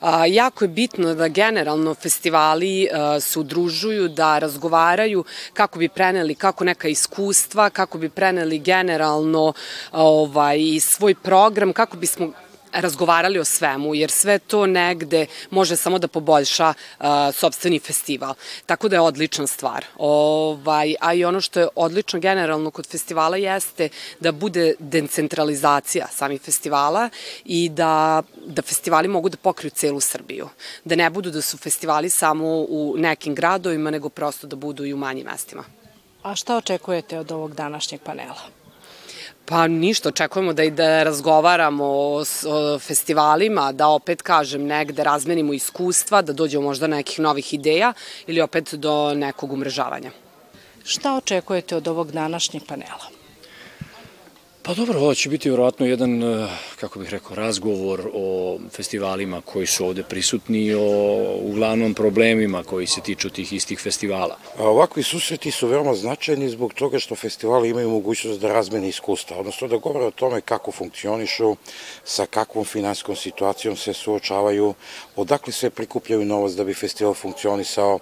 A, 0.00 0.26
jako 0.26 0.64
je 0.64 0.68
bitno 0.68 1.14
da 1.14 1.28
generalno 1.28 1.94
festivali 1.94 2.88
uh, 2.92 3.22
se 3.22 3.38
udružuju, 3.38 4.08
da 4.08 4.38
razgovaraju 4.38 5.24
kako 5.52 5.78
bi 5.78 5.88
preneli 5.88 6.34
kako 6.34 6.64
neka 6.64 6.88
iskustva, 6.88 7.70
kako 7.70 7.98
bi 7.98 8.08
preneli 8.08 8.58
generalno 8.58 9.52
ovaj, 9.92 10.58
svoj 10.80 11.14
program, 11.14 11.72
kako 11.72 11.96
bismo 11.96 12.32
razgovarali 12.72 13.38
o 13.38 13.44
svemu, 13.44 13.94
jer 13.94 14.10
sve 14.10 14.38
to 14.38 14.66
negde 14.66 15.26
može 15.50 15.76
samo 15.76 15.98
da 15.98 16.08
poboljša 16.08 16.68
uh, 16.68 17.06
sobstveni 17.32 17.78
festival. 17.78 18.34
Tako 18.66 18.88
da 18.88 18.96
je 18.96 19.00
odlična 19.00 19.46
stvar. 19.46 19.84
Ovaj, 19.98 20.94
a 21.00 21.14
i 21.14 21.24
ono 21.24 21.40
što 21.40 21.60
je 21.60 21.68
odlično 21.76 22.20
generalno 22.20 22.70
kod 22.70 22.86
festivala 22.86 23.36
jeste 23.36 23.88
da 24.20 24.32
bude 24.32 24.74
decentralizacija 24.78 26.06
samih 26.06 26.40
festivala 26.40 27.08
i 27.44 27.68
da, 27.68 28.22
da 28.46 28.62
festivali 28.62 29.08
mogu 29.08 29.28
da 29.28 29.36
pokriju 29.36 29.70
celu 29.70 30.00
Srbiju. 30.00 30.48
Da 30.84 30.96
ne 30.96 31.10
budu 31.10 31.30
da 31.30 31.42
su 31.42 31.58
festivali 31.58 32.10
samo 32.10 32.46
u 32.68 32.94
nekim 32.98 33.34
gradovima, 33.34 33.90
nego 33.90 34.08
prosto 34.08 34.46
da 34.46 34.56
budu 34.56 34.84
i 34.84 34.94
u 34.94 34.96
manjim 34.96 35.26
mestima. 35.26 35.64
A 36.22 36.34
šta 36.34 36.56
očekujete 36.56 37.18
od 37.18 37.32
ovog 37.32 37.54
današnjeg 37.54 38.00
panela? 38.00 38.61
Pa 39.52 39.66
ništa, 39.66 40.08
očekujemo 40.08 40.52
da 40.52 40.64
i 40.64 40.70
da 40.70 41.02
razgovaramo 41.02 41.84
o, 41.84 42.24
o 42.46 42.78
festivalima, 42.78 43.72
da 43.72 43.88
opet 43.88 44.22
kažem 44.22 44.64
negde 44.64 45.04
razmenimo 45.04 45.52
iskustva, 45.52 46.22
da 46.22 46.32
dođemo 46.32 46.64
možda 46.64 46.86
nekih 46.86 47.20
novih 47.20 47.54
ideja 47.54 47.92
ili 48.26 48.40
opet 48.40 48.74
do 48.74 49.14
nekog 49.14 49.52
umrežavanja. 49.52 50.10
Šta 50.84 51.14
očekujete 51.14 51.76
od 51.76 51.88
ovog 51.88 52.12
današnjeg 52.12 52.62
panela? 52.68 53.21
Pa 54.64 54.74
dobro, 54.74 54.98
ovo 54.98 55.14
će 55.14 55.28
biti 55.28 55.48
vjerojatno 55.48 55.86
jedan, 55.86 56.22
eh, 56.22 56.48
kako 56.80 56.98
bih 56.98 57.10
rekao, 57.10 57.36
razgovor 57.36 58.10
o 58.14 58.58
festivalima 58.70 59.40
koji 59.40 59.66
su 59.66 59.86
ovde 59.86 60.02
prisutni 60.02 60.74
o 60.74 61.38
uglavnom 61.42 61.94
problemima 61.94 62.62
koji 62.62 62.86
se 62.86 63.00
tiču 63.00 63.30
tih 63.30 63.52
istih 63.52 63.80
festivala. 63.80 64.36
A 64.58 64.68
ovakvi 64.68 65.02
susreti 65.02 65.50
su 65.50 65.66
veoma 65.66 65.94
značajni 65.94 66.48
zbog 66.48 66.74
toga 66.74 66.98
što 66.98 67.14
festivali 67.14 67.68
imaju 67.68 67.90
mogućnost 67.90 68.40
da 68.40 68.52
razmene 68.52 68.88
iskustva, 68.88 69.38
odnosno 69.38 69.68
da 69.68 69.76
govore 69.76 70.04
o 70.04 70.10
tome 70.10 70.40
kako 70.40 70.72
funkcionišu, 70.72 71.56
sa 72.04 72.26
kakvom 72.26 72.64
finanskom 72.64 73.16
situacijom 73.16 73.76
se 73.76 73.92
suočavaju, 73.92 74.74
odakle 75.16 75.52
se 75.52 75.70
prikupljaju 75.70 76.24
novac 76.24 76.52
da 76.52 76.64
bi 76.64 76.74
festival 76.74 77.14
funkcionisao, 77.14 77.98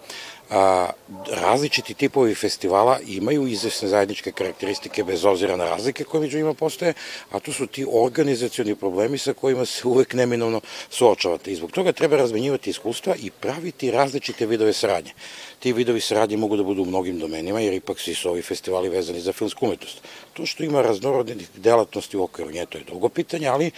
a, 0.51 0.91
različiti 1.31 1.95
tipovi 1.95 2.35
festivala 2.35 2.99
imaju 3.07 3.47
izvesne 3.47 3.89
zajedničke 3.89 4.33
karakteristike 4.33 5.05
bez 5.05 5.25
obzira 5.25 5.57
na 5.57 5.65
razlike 5.65 6.05
koje 6.05 6.21
među 6.21 6.39
njima 6.39 6.55
postoje, 6.55 6.95
a 7.31 7.41
to 7.41 7.53
su 7.53 7.67
ti 7.67 7.87
organizacioni 7.93 8.75
problemi 8.75 9.19
sa 9.19 9.33
kojima 9.33 9.65
se 9.65 9.89
uvek 9.89 10.15
neminovno 10.15 10.61
suočavate. 10.91 11.53
I 11.53 11.57
zbog 11.57 11.71
toga 11.73 11.93
treba 11.93 12.17
razmenjivati 12.17 12.71
iskustva 12.71 13.15
i 13.23 13.31
praviti 13.31 13.91
različite 13.91 14.47
vidove 14.47 14.73
saradnje. 14.73 15.13
Ti 15.59 15.73
vidovi 15.73 16.01
saradnje 16.01 16.37
mogu 16.37 16.57
da 16.57 16.63
budu 16.63 16.83
u 16.83 16.87
mnogim 16.87 17.19
domenima, 17.19 17.61
jer 17.61 17.75
ipak 17.75 18.01
svi 18.01 18.15
su 18.15 18.31
ovi 18.31 18.43
festivali 18.43 18.89
vezani 18.89 19.21
za 19.21 19.33
filmsku 19.33 19.67
umetnost. 19.67 19.99
To 20.33 20.47
što 20.47 20.65
ima 20.65 20.83
raznorodnih 20.83 21.49
delatnosti 21.57 22.17
u 22.17 22.23
okviru 22.23 22.51
nje, 22.51 22.67
to 22.67 22.79
je 22.79 22.85
drugo 22.85 23.09
pitanje, 23.09 23.49
ali 23.49 23.71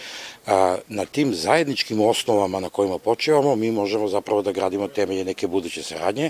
a, 0.47 0.77
na 0.87 1.05
tim 1.05 1.33
zajedničkim 1.33 2.01
osnovama 2.01 2.59
na 2.59 2.69
kojima 2.69 2.97
počevamo, 2.97 3.55
mi 3.55 3.71
možemo 3.71 4.07
zapravo 4.07 4.41
da 4.41 4.51
gradimo 4.51 4.87
temelje 4.87 5.25
neke 5.25 5.47
buduće 5.47 5.83
saradnje 5.83 6.29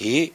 i 0.00 0.30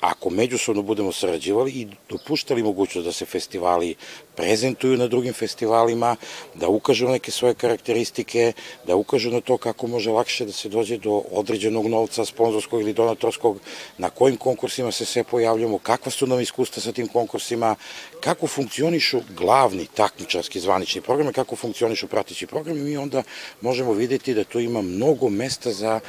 ako 0.00 0.30
međusobno 0.30 0.82
budemo 0.82 1.12
sarađivali 1.12 1.70
i 1.70 1.86
dopuštali 2.08 2.62
mogućnost 2.62 3.06
da 3.06 3.12
se 3.12 3.24
festivali 3.24 3.94
prezentuju 4.36 4.96
na 4.96 5.06
drugim 5.06 5.32
festivalima, 5.32 6.16
da 6.54 6.68
ukažu 6.68 7.08
neke 7.08 7.30
svoje 7.30 7.54
karakteristike, 7.54 8.52
da 8.86 8.96
ukažu 8.96 9.30
na 9.30 9.40
to 9.40 9.56
kako 9.56 9.86
može 9.86 10.10
lakše 10.10 10.44
da 10.44 10.52
se 10.52 10.68
dođe 10.68 10.98
do 10.98 11.22
određenog 11.30 11.86
novca, 11.86 12.24
sponzorskog 12.24 12.80
ili 12.80 12.92
donatorskog, 12.92 13.60
na 13.98 14.10
kojim 14.10 14.36
konkursima 14.36 14.92
se 14.92 15.04
sve 15.04 15.24
pojavljamo, 15.24 15.78
kakva 15.78 16.12
su 16.12 16.26
nam 16.26 16.40
iskustva 16.40 16.82
sa 16.82 16.92
tim 16.92 17.08
konkursima, 17.08 17.74
kako 18.20 18.46
funkcionišu 18.46 19.20
glavni 19.36 19.86
takmičarski 19.94 20.60
zvanični 20.60 21.00
programe, 21.00 21.32
kako 21.32 21.56
funkcionišu 21.56 22.06
pratići 22.06 22.46
programi, 22.46 22.80
mi 22.80 22.96
onda 22.96 23.22
možemo 23.60 23.92
videti 23.92 24.34
da 24.34 24.44
tu 24.44 24.60
ima 24.60 24.82
mnogo 24.82 25.28
mesta 25.28 25.72
za 25.72 26.00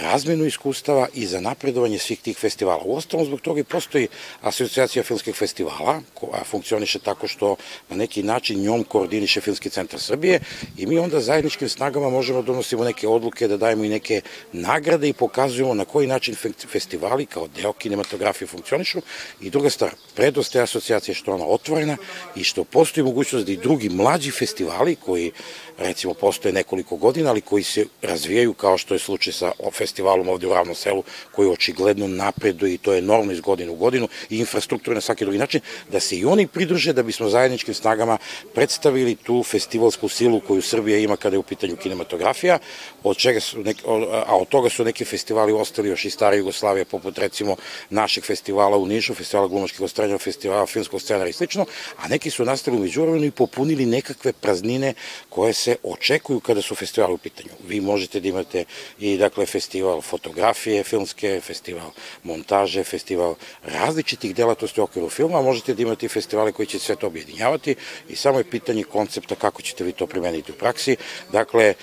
razmenu 0.00 0.44
iskustava 0.44 1.08
i 1.14 1.26
za 1.26 1.40
napredovanje 1.40 1.98
svih 1.98 2.20
tih 2.24 2.36
festivala. 2.36 2.82
U 2.84 2.96
ostalom, 2.96 3.26
zbog 3.26 3.40
toga 3.40 3.60
i 3.60 3.64
postoji 3.64 4.08
asocijacija 4.40 5.02
filmskih 5.02 5.34
festivala, 5.34 6.00
koja 6.14 6.44
funkcioniše 6.44 6.98
tako 6.98 7.28
što 7.28 7.56
na 7.90 7.96
neki 7.96 8.22
način 8.22 8.62
njom 8.62 8.84
koordiniše 8.84 9.40
Filmski 9.40 9.70
centar 9.70 10.00
Srbije 10.00 10.40
i 10.78 10.86
mi 10.86 10.98
onda 10.98 11.20
zajedničkim 11.20 11.68
snagama 11.68 12.10
možemo 12.10 12.42
da 12.42 12.46
donosimo 12.46 12.84
neke 12.84 13.08
odluke, 13.08 13.48
da 13.48 13.56
dajemo 13.56 13.84
i 13.84 13.88
neke 13.88 14.20
nagrade 14.52 15.08
i 15.08 15.12
pokazujemo 15.12 15.74
na 15.74 15.84
koji 15.84 16.06
način 16.06 16.36
festivali 16.72 17.26
kao 17.26 17.48
deo 17.48 17.72
kinematografije 17.72 18.48
funkcionišu 18.48 19.02
i 19.40 19.50
druga 19.50 19.70
stvar, 19.70 19.90
predost 20.14 20.52
te 20.52 20.60
asocijacije 20.60 21.14
što 21.14 21.34
ona 21.34 21.46
otvorena 21.46 21.96
i 22.36 22.44
što 22.44 22.64
postoji 22.64 23.04
mogućnost 23.04 23.46
da 23.46 23.52
i 23.52 23.56
drugi 23.56 23.88
mlađi 23.88 24.30
festivali 24.30 24.96
koji 24.96 25.32
recimo 25.78 26.14
postoje 26.14 26.52
nekoliko 26.52 26.96
godina, 26.96 27.30
ali 27.30 27.40
koji 27.40 27.62
se 27.62 27.86
razvijaju 28.02 28.52
kao 28.54 28.78
što 28.78 28.94
je 28.94 28.98
slučaj 28.98 29.32
sa 29.32 29.52
festivalom 29.72 30.28
ovde 30.28 30.46
u 30.46 30.54
Ravnom 30.54 30.74
selu, 30.74 31.02
koji 31.32 31.48
očigledno 31.48 32.08
napreduje 32.16 32.74
i 32.74 32.78
to 32.78 32.92
je 32.92 33.02
normalno 33.02 33.32
iz 33.32 33.40
godine 33.40 33.70
u 33.70 33.74
godinu 33.74 34.08
i 34.30 34.38
infrastrukture 34.38 34.94
na 34.94 35.00
svaki 35.00 35.24
drugi 35.24 35.38
način, 35.38 35.60
da 35.92 36.00
se 36.00 36.16
i 36.16 36.24
oni 36.24 36.46
pridruže 36.46 36.92
da 36.92 37.02
bismo 37.02 37.28
zajedničkim 37.28 37.74
snagama 37.74 38.18
predstavili 38.54 39.16
tu 39.16 39.42
festivalsku 39.42 40.08
silu 40.08 40.40
koju 40.40 40.62
Srbija 40.62 40.98
ima 40.98 41.16
kada 41.16 41.34
je 41.34 41.38
u 41.38 41.42
pitanju 41.42 41.76
kinematografija, 41.76 42.58
od 43.02 43.16
čega 43.16 43.40
su 43.40 43.58
neki, 43.62 43.82
a 44.26 44.36
od 44.36 44.48
toga 44.48 44.70
su 44.70 44.84
neki 44.84 45.04
festivali 45.04 45.52
ostali 45.52 45.88
još 45.88 46.04
i 46.04 46.10
stare 46.10 46.36
Jugoslavije, 46.36 46.84
poput 46.84 47.18
recimo 47.18 47.56
našeg 47.90 48.24
festivala 48.24 48.76
u 48.76 48.86
Nišu, 48.86 49.14
festivala 49.14 49.48
glumačkih 49.48 49.80
ostrenja, 49.80 50.18
festivala 50.18 50.66
filmskog 50.66 51.00
scenara 51.00 51.28
i 51.28 51.32
slično, 51.32 51.66
a 51.96 52.08
neki 52.08 52.30
su 52.30 52.44
nastali 52.44 52.76
u 52.76 52.80
međuvremenu 52.80 53.24
i 53.24 53.30
popunili 53.30 53.86
nekakve 53.86 54.32
praznine 54.32 54.94
koje 55.28 55.52
se 55.52 55.76
očekuju 55.82 56.40
kada 56.40 56.62
su 56.62 56.74
festivali 56.74 57.14
u 57.14 57.18
pitanju. 57.18 57.50
Vi 57.66 57.80
možete 57.80 58.20
da 58.20 58.28
imate 58.28 58.64
i 58.98 59.16
dakle 59.16 59.46
festival 59.46 60.00
fotografije 60.00 60.84
filmske, 60.84 61.40
festival 61.40 61.90
montaže, 62.22 62.84
festival 62.84 63.34
različitih 63.64 64.34
delatnosti 64.34 64.80
u 64.80 64.84
okviru 64.84 65.08
filma, 65.08 65.42
možete 65.42 65.74
da 65.74 65.82
imate 65.82 66.06
i 66.06 66.08
festivale 66.08 66.52
koji 66.52 66.66
će 66.66 66.78
sve 66.78 66.96
to 66.96 67.06
objedinjavati 67.06 67.74
i 68.08 68.16
samo 68.16 68.38
je 68.38 68.50
pitanje 68.50 68.84
koncepta 68.84 69.34
kako 69.34 69.62
ćete 69.62 69.84
vi 69.84 69.92
to 69.92 70.06
primeniti 70.06 70.52
u 70.52 70.54
praksi. 70.54 70.96
Dakle, 71.32 71.74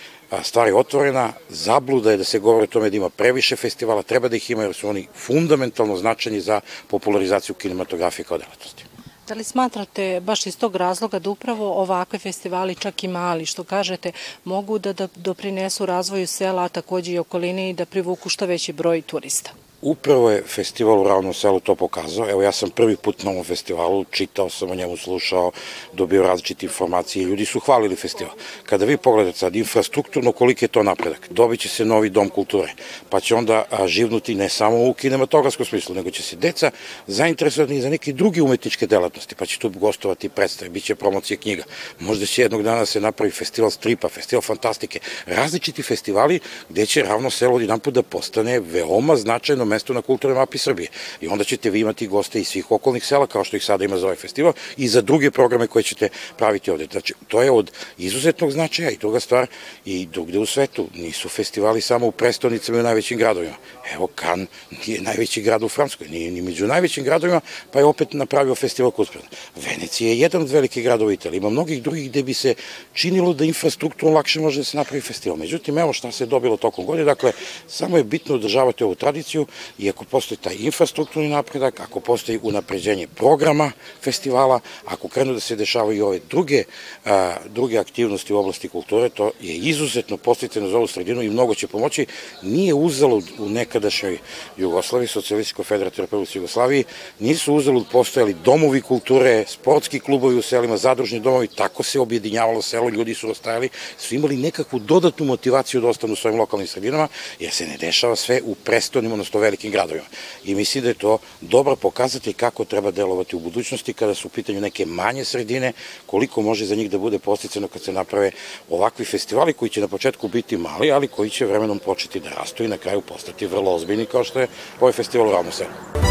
stvar 0.44 0.68
je 0.68 0.76
otvorena, 0.76 1.34
zabluda 1.50 2.12
je 2.12 2.18
da 2.18 2.24
se 2.24 2.40
govori 2.40 2.64
o 2.64 2.68
tome 2.68 2.90
da 2.90 2.98
ima 2.98 3.10
previše 3.10 3.56
festivala, 3.56 4.04
treba 4.04 4.28
da 4.28 4.36
ih 4.36 4.52
ima 4.52 4.64
jer 4.64 4.74
su 4.74 4.90
oni 4.90 5.08
fundamentalno 5.16 5.98
značajni 5.98 6.42
za 6.42 6.62
popularizaciju 6.88 7.56
kinematografije 7.56 8.26
kao 8.26 8.38
delatnosti. 8.38 8.84
Da 9.28 9.36
li 9.36 9.44
smatrate 9.44 10.20
baš 10.20 10.46
iz 10.46 10.58
tog 10.58 10.76
razloga 10.76 11.20
da 11.20 11.30
upravo 11.30 11.74
ovakve 11.74 12.20
festivali, 12.20 12.76
čak 12.76 13.04
i 13.04 13.08
mali, 13.08 13.46
što 13.46 13.64
kažete, 13.64 14.12
mogu 14.44 14.80
da, 14.80 14.94
da 14.94 15.08
doprinesu 15.16 15.86
razvoju 15.86 16.28
sela, 16.28 16.64
a 16.64 16.70
takođe 16.70 17.12
i 17.12 17.20
okoline 17.20 17.70
i 17.70 17.74
da 17.74 17.86
privuku 17.86 18.30
što 18.30 18.46
veći 18.46 18.74
broj 18.74 19.02
turista? 19.02 19.52
Upravo 19.82 20.30
je 20.30 20.44
festival 20.44 21.00
u 21.02 21.04
Ravnom 21.04 21.34
selu 21.34 21.60
to 21.60 21.76
pokazao. 21.76 22.30
Evo 22.30 22.42
ja 22.42 22.52
sam 22.52 22.70
prvi 22.70 22.96
put 22.96 23.24
na 23.24 23.32
ovom 23.32 23.44
festivalu, 23.44 24.06
čitao 24.12 24.50
sam 24.50 24.72
o 24.72 24.76
njemu, 24.76 24.98
slušao, 24.98 25.52
dobio 25.94 26.24
različite 26.24 26.66
informacije 26.66 27.24
i 27.24 27.26
ljudi 27.26 27.46
su 27.46 27.60
hvalili 27.60 27.96
festival. 27.96 28.34
Kada 28.66 28.86
vi 28.86 28.98
pogledate 28.98 29.38
sad 29.38 29.56
infrastrukturno 29.56 30.32
koliki 30.32 30.66
je 30.66 30.70
to 30.70 30.84
napredak, 30.84 31.28
dobit 31.30 31.60
će 31.60 31.70
se 31.70 31.86
novi 31.86 32.10
dom 32.10 32.30
kulture, 32.30 32.74
pa 33.10 33.20
će 33.20 33.36
onda 33.36 33.64
živnuti 33.86 34.36
ne 34.36 34.50
samo 34.50 34.90
u 34.90 34.94
kinematografskom 34.94 35.66
smislu, 35.66 35.96
nego 35.96 36.12
će 36.12 36.24
se 36.24 36.36
deca 36.36 36.72
zainteresovati 37.08 37.82
za 37.82 37.90
neke 37.90 38.14
druge 38.14 38.42
umetničke 38.42 38.88
delatnosti, 38.88 39.36
pa 39.36 39.46
će 39.46 39.60
tu 39.60 39.70
gostovati 39.70 40.30
predstave, 40.30 40.70
bit 40.70 40.84
će 40.84 40.96
promocije 40.96 41.38
knjiga. 41.38 41.64
Možda 42.00 42.26
će 42.26 42.42
jednog 42.42 42.64
dana 42.64 42.86
se 42.86 43.02
napravi 43.02 43.32
festival 43.32 43.72
stripa, 43.72 44.10
festival 44.10 44.42
fantastike, 44.42 45.00
različiti 45.26 45.84
festivali 45.84 46.40
gde 46.70 46.86
će 46.86 47.02
Ravno 47.02 47.30
selo 47.30 47.60
jedan 47.60 47.80
put 47.80 47.94
da 47.94 48.04
postane 48.04 48.60
veoma 48.60 49.16
značajno 49.16 49.66
mesto 49.72 49.94
na 49.94 50.02
kulturnoj 50.02 50.40
mapi 50.40 50.58
Srbije. 50.58 50.90
I 51.22 51.28
onda 51.28 51.44
ćete 51.44 51.70
vi 51.70 51.80
imati 51.80 52.08
goste 52.08 52.40
iz 52.40 52.48
svih 52.48 52.72
okolnih 52.72 53.06
sela, 53.06 53.28
kao 53.28 53.44
što 53.44 53.58
ih 53.58 53.64
sada 53.64 53.86
ima 53.86 53.98
za 53.98 54.06
ovaj 54.06 54.20
festival, 54.20 54.54
i 54.78 54.88
za 54.88 55.02
druge 55.02 55.32
programe 55.32 55.68
koje 55.68 55.84
ćete 55.84 56.10
praviti 56.38 56.72
ovde. 56.72 56.88
Znači, 56.92 57.14
to 57.28 57.42
je 57.42 57.52
od 57.52 57.72
izuzetnog 57.98 58.52
značaja 58.52 58.92
i 58.92 58.98
druga 58.98 59.20
stvar, 59.20 59.48
i 59.86 60.06
drugde 60.06 60.40
u 60.40 60.46
svetu 60.46 60.88
nisu 60.96 61.30
festivali 61.30 61.82
samo 61.82 62.08
u 62.08 62.12
prestonicama 62.12 62.78
i 62.78 62.82
u 62.82 62.84
najvećim 62.84 63.18
gradovima. 63.18 63.56
Evo, 63.94 64.08
Kan 64.16 64.48
nije 64.86 65.02
najveći 65.02 65.42
grad 65.42 65.64
u 65.64 65.70
Francuskoj, 65.70 66.08
nije 66.08 66.32
ni 66.32 66.42
među 66.42 66.68
najvećim 66.68 67.04
gradovima, 67.04 67.42
pa 67.72 67.80
je 67.80 67.86
opet 67.86 68.14
napravio 68.14 68.56
festival 68.56 68.92
Kuspran. 68.92 69.24
Venecija 69.56 70.10
je 70.10 70.20
jedan 70.20 70.42
od 70.42 70.50
velikih 70.50 70.84
gradova 70.84 71.10
u 71.10 71.12
Italiji. 71.12 71.38
Ima 71.38 71.50
mnogih 71.50 71.84
drugih 71.84 72.10
gde 72.10 72.24
bi 72.24 72.34
se 72.34 72.54
činilo 72.94 73.34
da 73.34 73.46
infrastrukturno 73.46 74.16
lakše 74.16 74.40
može 74.40 74.60
da 74.60 74.64
se 74.64 74.78
napravi 74.78 75.02
festival. 75.02 75.38
Međutim, 75.38 75.78
evo 75.78 75.94
šta 75.94 76.12
se 76.12 76.26
dobilo 76.26 76.58
tokom 76.58 76.86
godine. 76.86 77.06
Dakle, 77.06 77.32
samo 77.68 77.98
je 77.98 78.04
bitno 78.04 78.36
održavati 78.36 78.84
ovu 78.84 78.96
tradiciju 78.96 79.46
i 79.80 79.90
ako 79.90 80.06
postoji 80.06 80.38
taj 80.38 80.56
infrastrukturni 80.60 81.30
napredak, 81.30 81.80
ako 81.80 82.00
postoji 82.00 82.40
unapređenje 82.44 83.08
programa 83.08 83.72
festivala, 84.02 84.60
ako 84.86 85.08
krenu 85.08 85.34
da 85.34 85.40
se 85.40 85.56
dešavaju 85.56 85.98
i 85.98 86.02
ove 86.02 86.20
druge, 86.30 86.64
a, 87.06 87.36
druge 87.50 87.78
aktivnosti 87.78 88.34
u 88.34 88.38
oblasti 88.38 88.70
kulture, 88.70 89.10
to 89.10 89.32
je 89.42 89.56
izuzetno 89.56 90.18
posticajno 90.18 90.70
za 90.70 90.78
ovu 90.78 90.88
sredinu 90.88 91.22
i 91.22 91.30
mnogo 91.30 91.56
će 91.56 91.68
pomoći. 91.68 92.06
Nije 92.42 92.74
uzalo 92.74 93.22
u 93.40 93.50
nekadašnjoj 93.50 94.18
Jugoslaviji, 94.58 95.08
Socialističko 95.08 95.64
federativnoj 95.64 96.06
Republici 96.06 96.38
Jugoslaviji, 96.38 96.84
nisu 97.20 97.54
uzalo 97.54 97.86
postojali 97.92 98.34
domovi 98.34 98.82
kulture, 98.82 99.46
sportski 99.48 100.00
klubovi 100.00 100.36
u 100.36 100.42
selima, 100.42 100.78
zadružni 100.78 101.20
domovi, 101.20 101.48
tako 101.48 101.84
se 101.84 102.00
objedinjavalo 102.00 102.62
selo, 102.62 102.90
ljudi 102.90 103.14
su 103.14 103.30
ostajali, 103.30 103.70
su 103.98 104.16
imali 104.16 104.38
nekakvu 104.38 104.80
dodatnu 104.80 105.26
motivaciju 105.26 105.82
da 105.82 105.88
ostanu 105.88 106.14
u 106.14 106.16
svojim 106.16 106.40
lokalnim 106.40 106.68
sredinama, 106.68 107.08
jer 107.40 107.52
se 107.52 107.68
ne 107.68 107.78
dešava 107.78 108.16
sve 108.16 108.42
u 108.46 108.56
prestonim, 108.56 109.12
odnosno 109.12 109.40
velikim 109.52 109.72
gradovima. 109.72 110.06
I 110.44 110.56
mislim 110.56 110.84
da 110.84 110.90
je 110.90 111.04
to 111.04 111.18
dobro 111.42 111.76
pokazati 111.76 112.34
kako 112.34 112.66
treba 112.66 112.92
delovati 112.92 113.36
u 113.36 113.40
budućnosti 113.40 113.94
kada 113.94 114.16
su 114.16 114.28
u 114.28 114.32
pitanju 114.32 114.62
neke 114.62 114.86
manje 114.86 115.26
sredine, 115.26 115.74
koliko 116.06 116.42
može 116.42 116.66
za 116.66 116.76
njih 116.76 116.90
da 116.90 116.98
bude 116.98 117.20
posticano 117.20 117.68
kad 117.68 117.82
se 117.82 117.94
naprave 117.94 118.32
ovakvi 118.70 119.06
festivali 119.06 119.54
koji 119.54 119.70
će 119.70 119.82
na 119.82 119.88
početku 119.88 120.28
biti 120.28 120.58
mali, 120.58 120.92
ali 120.92 121.08
koji 121.08 121.30
će 121.30 121.46
vremenom 121.46 121.80
početi 121.80 122.20
da 122.20 122.30
rastu 122.30 122.64
i 122.64 122.68
na 122.68 122.78
kraju 122.78 123.02
postati 123.02 123.48
vrlo 123.48 123.76
ozbiljni 123.76 124.06
kao 124.06 124.24
što 124.24 124.40
je 124.40 124.48
ovaj 124.80 124.94
festival 124.94 125.32
Ravnom 125.32 126.11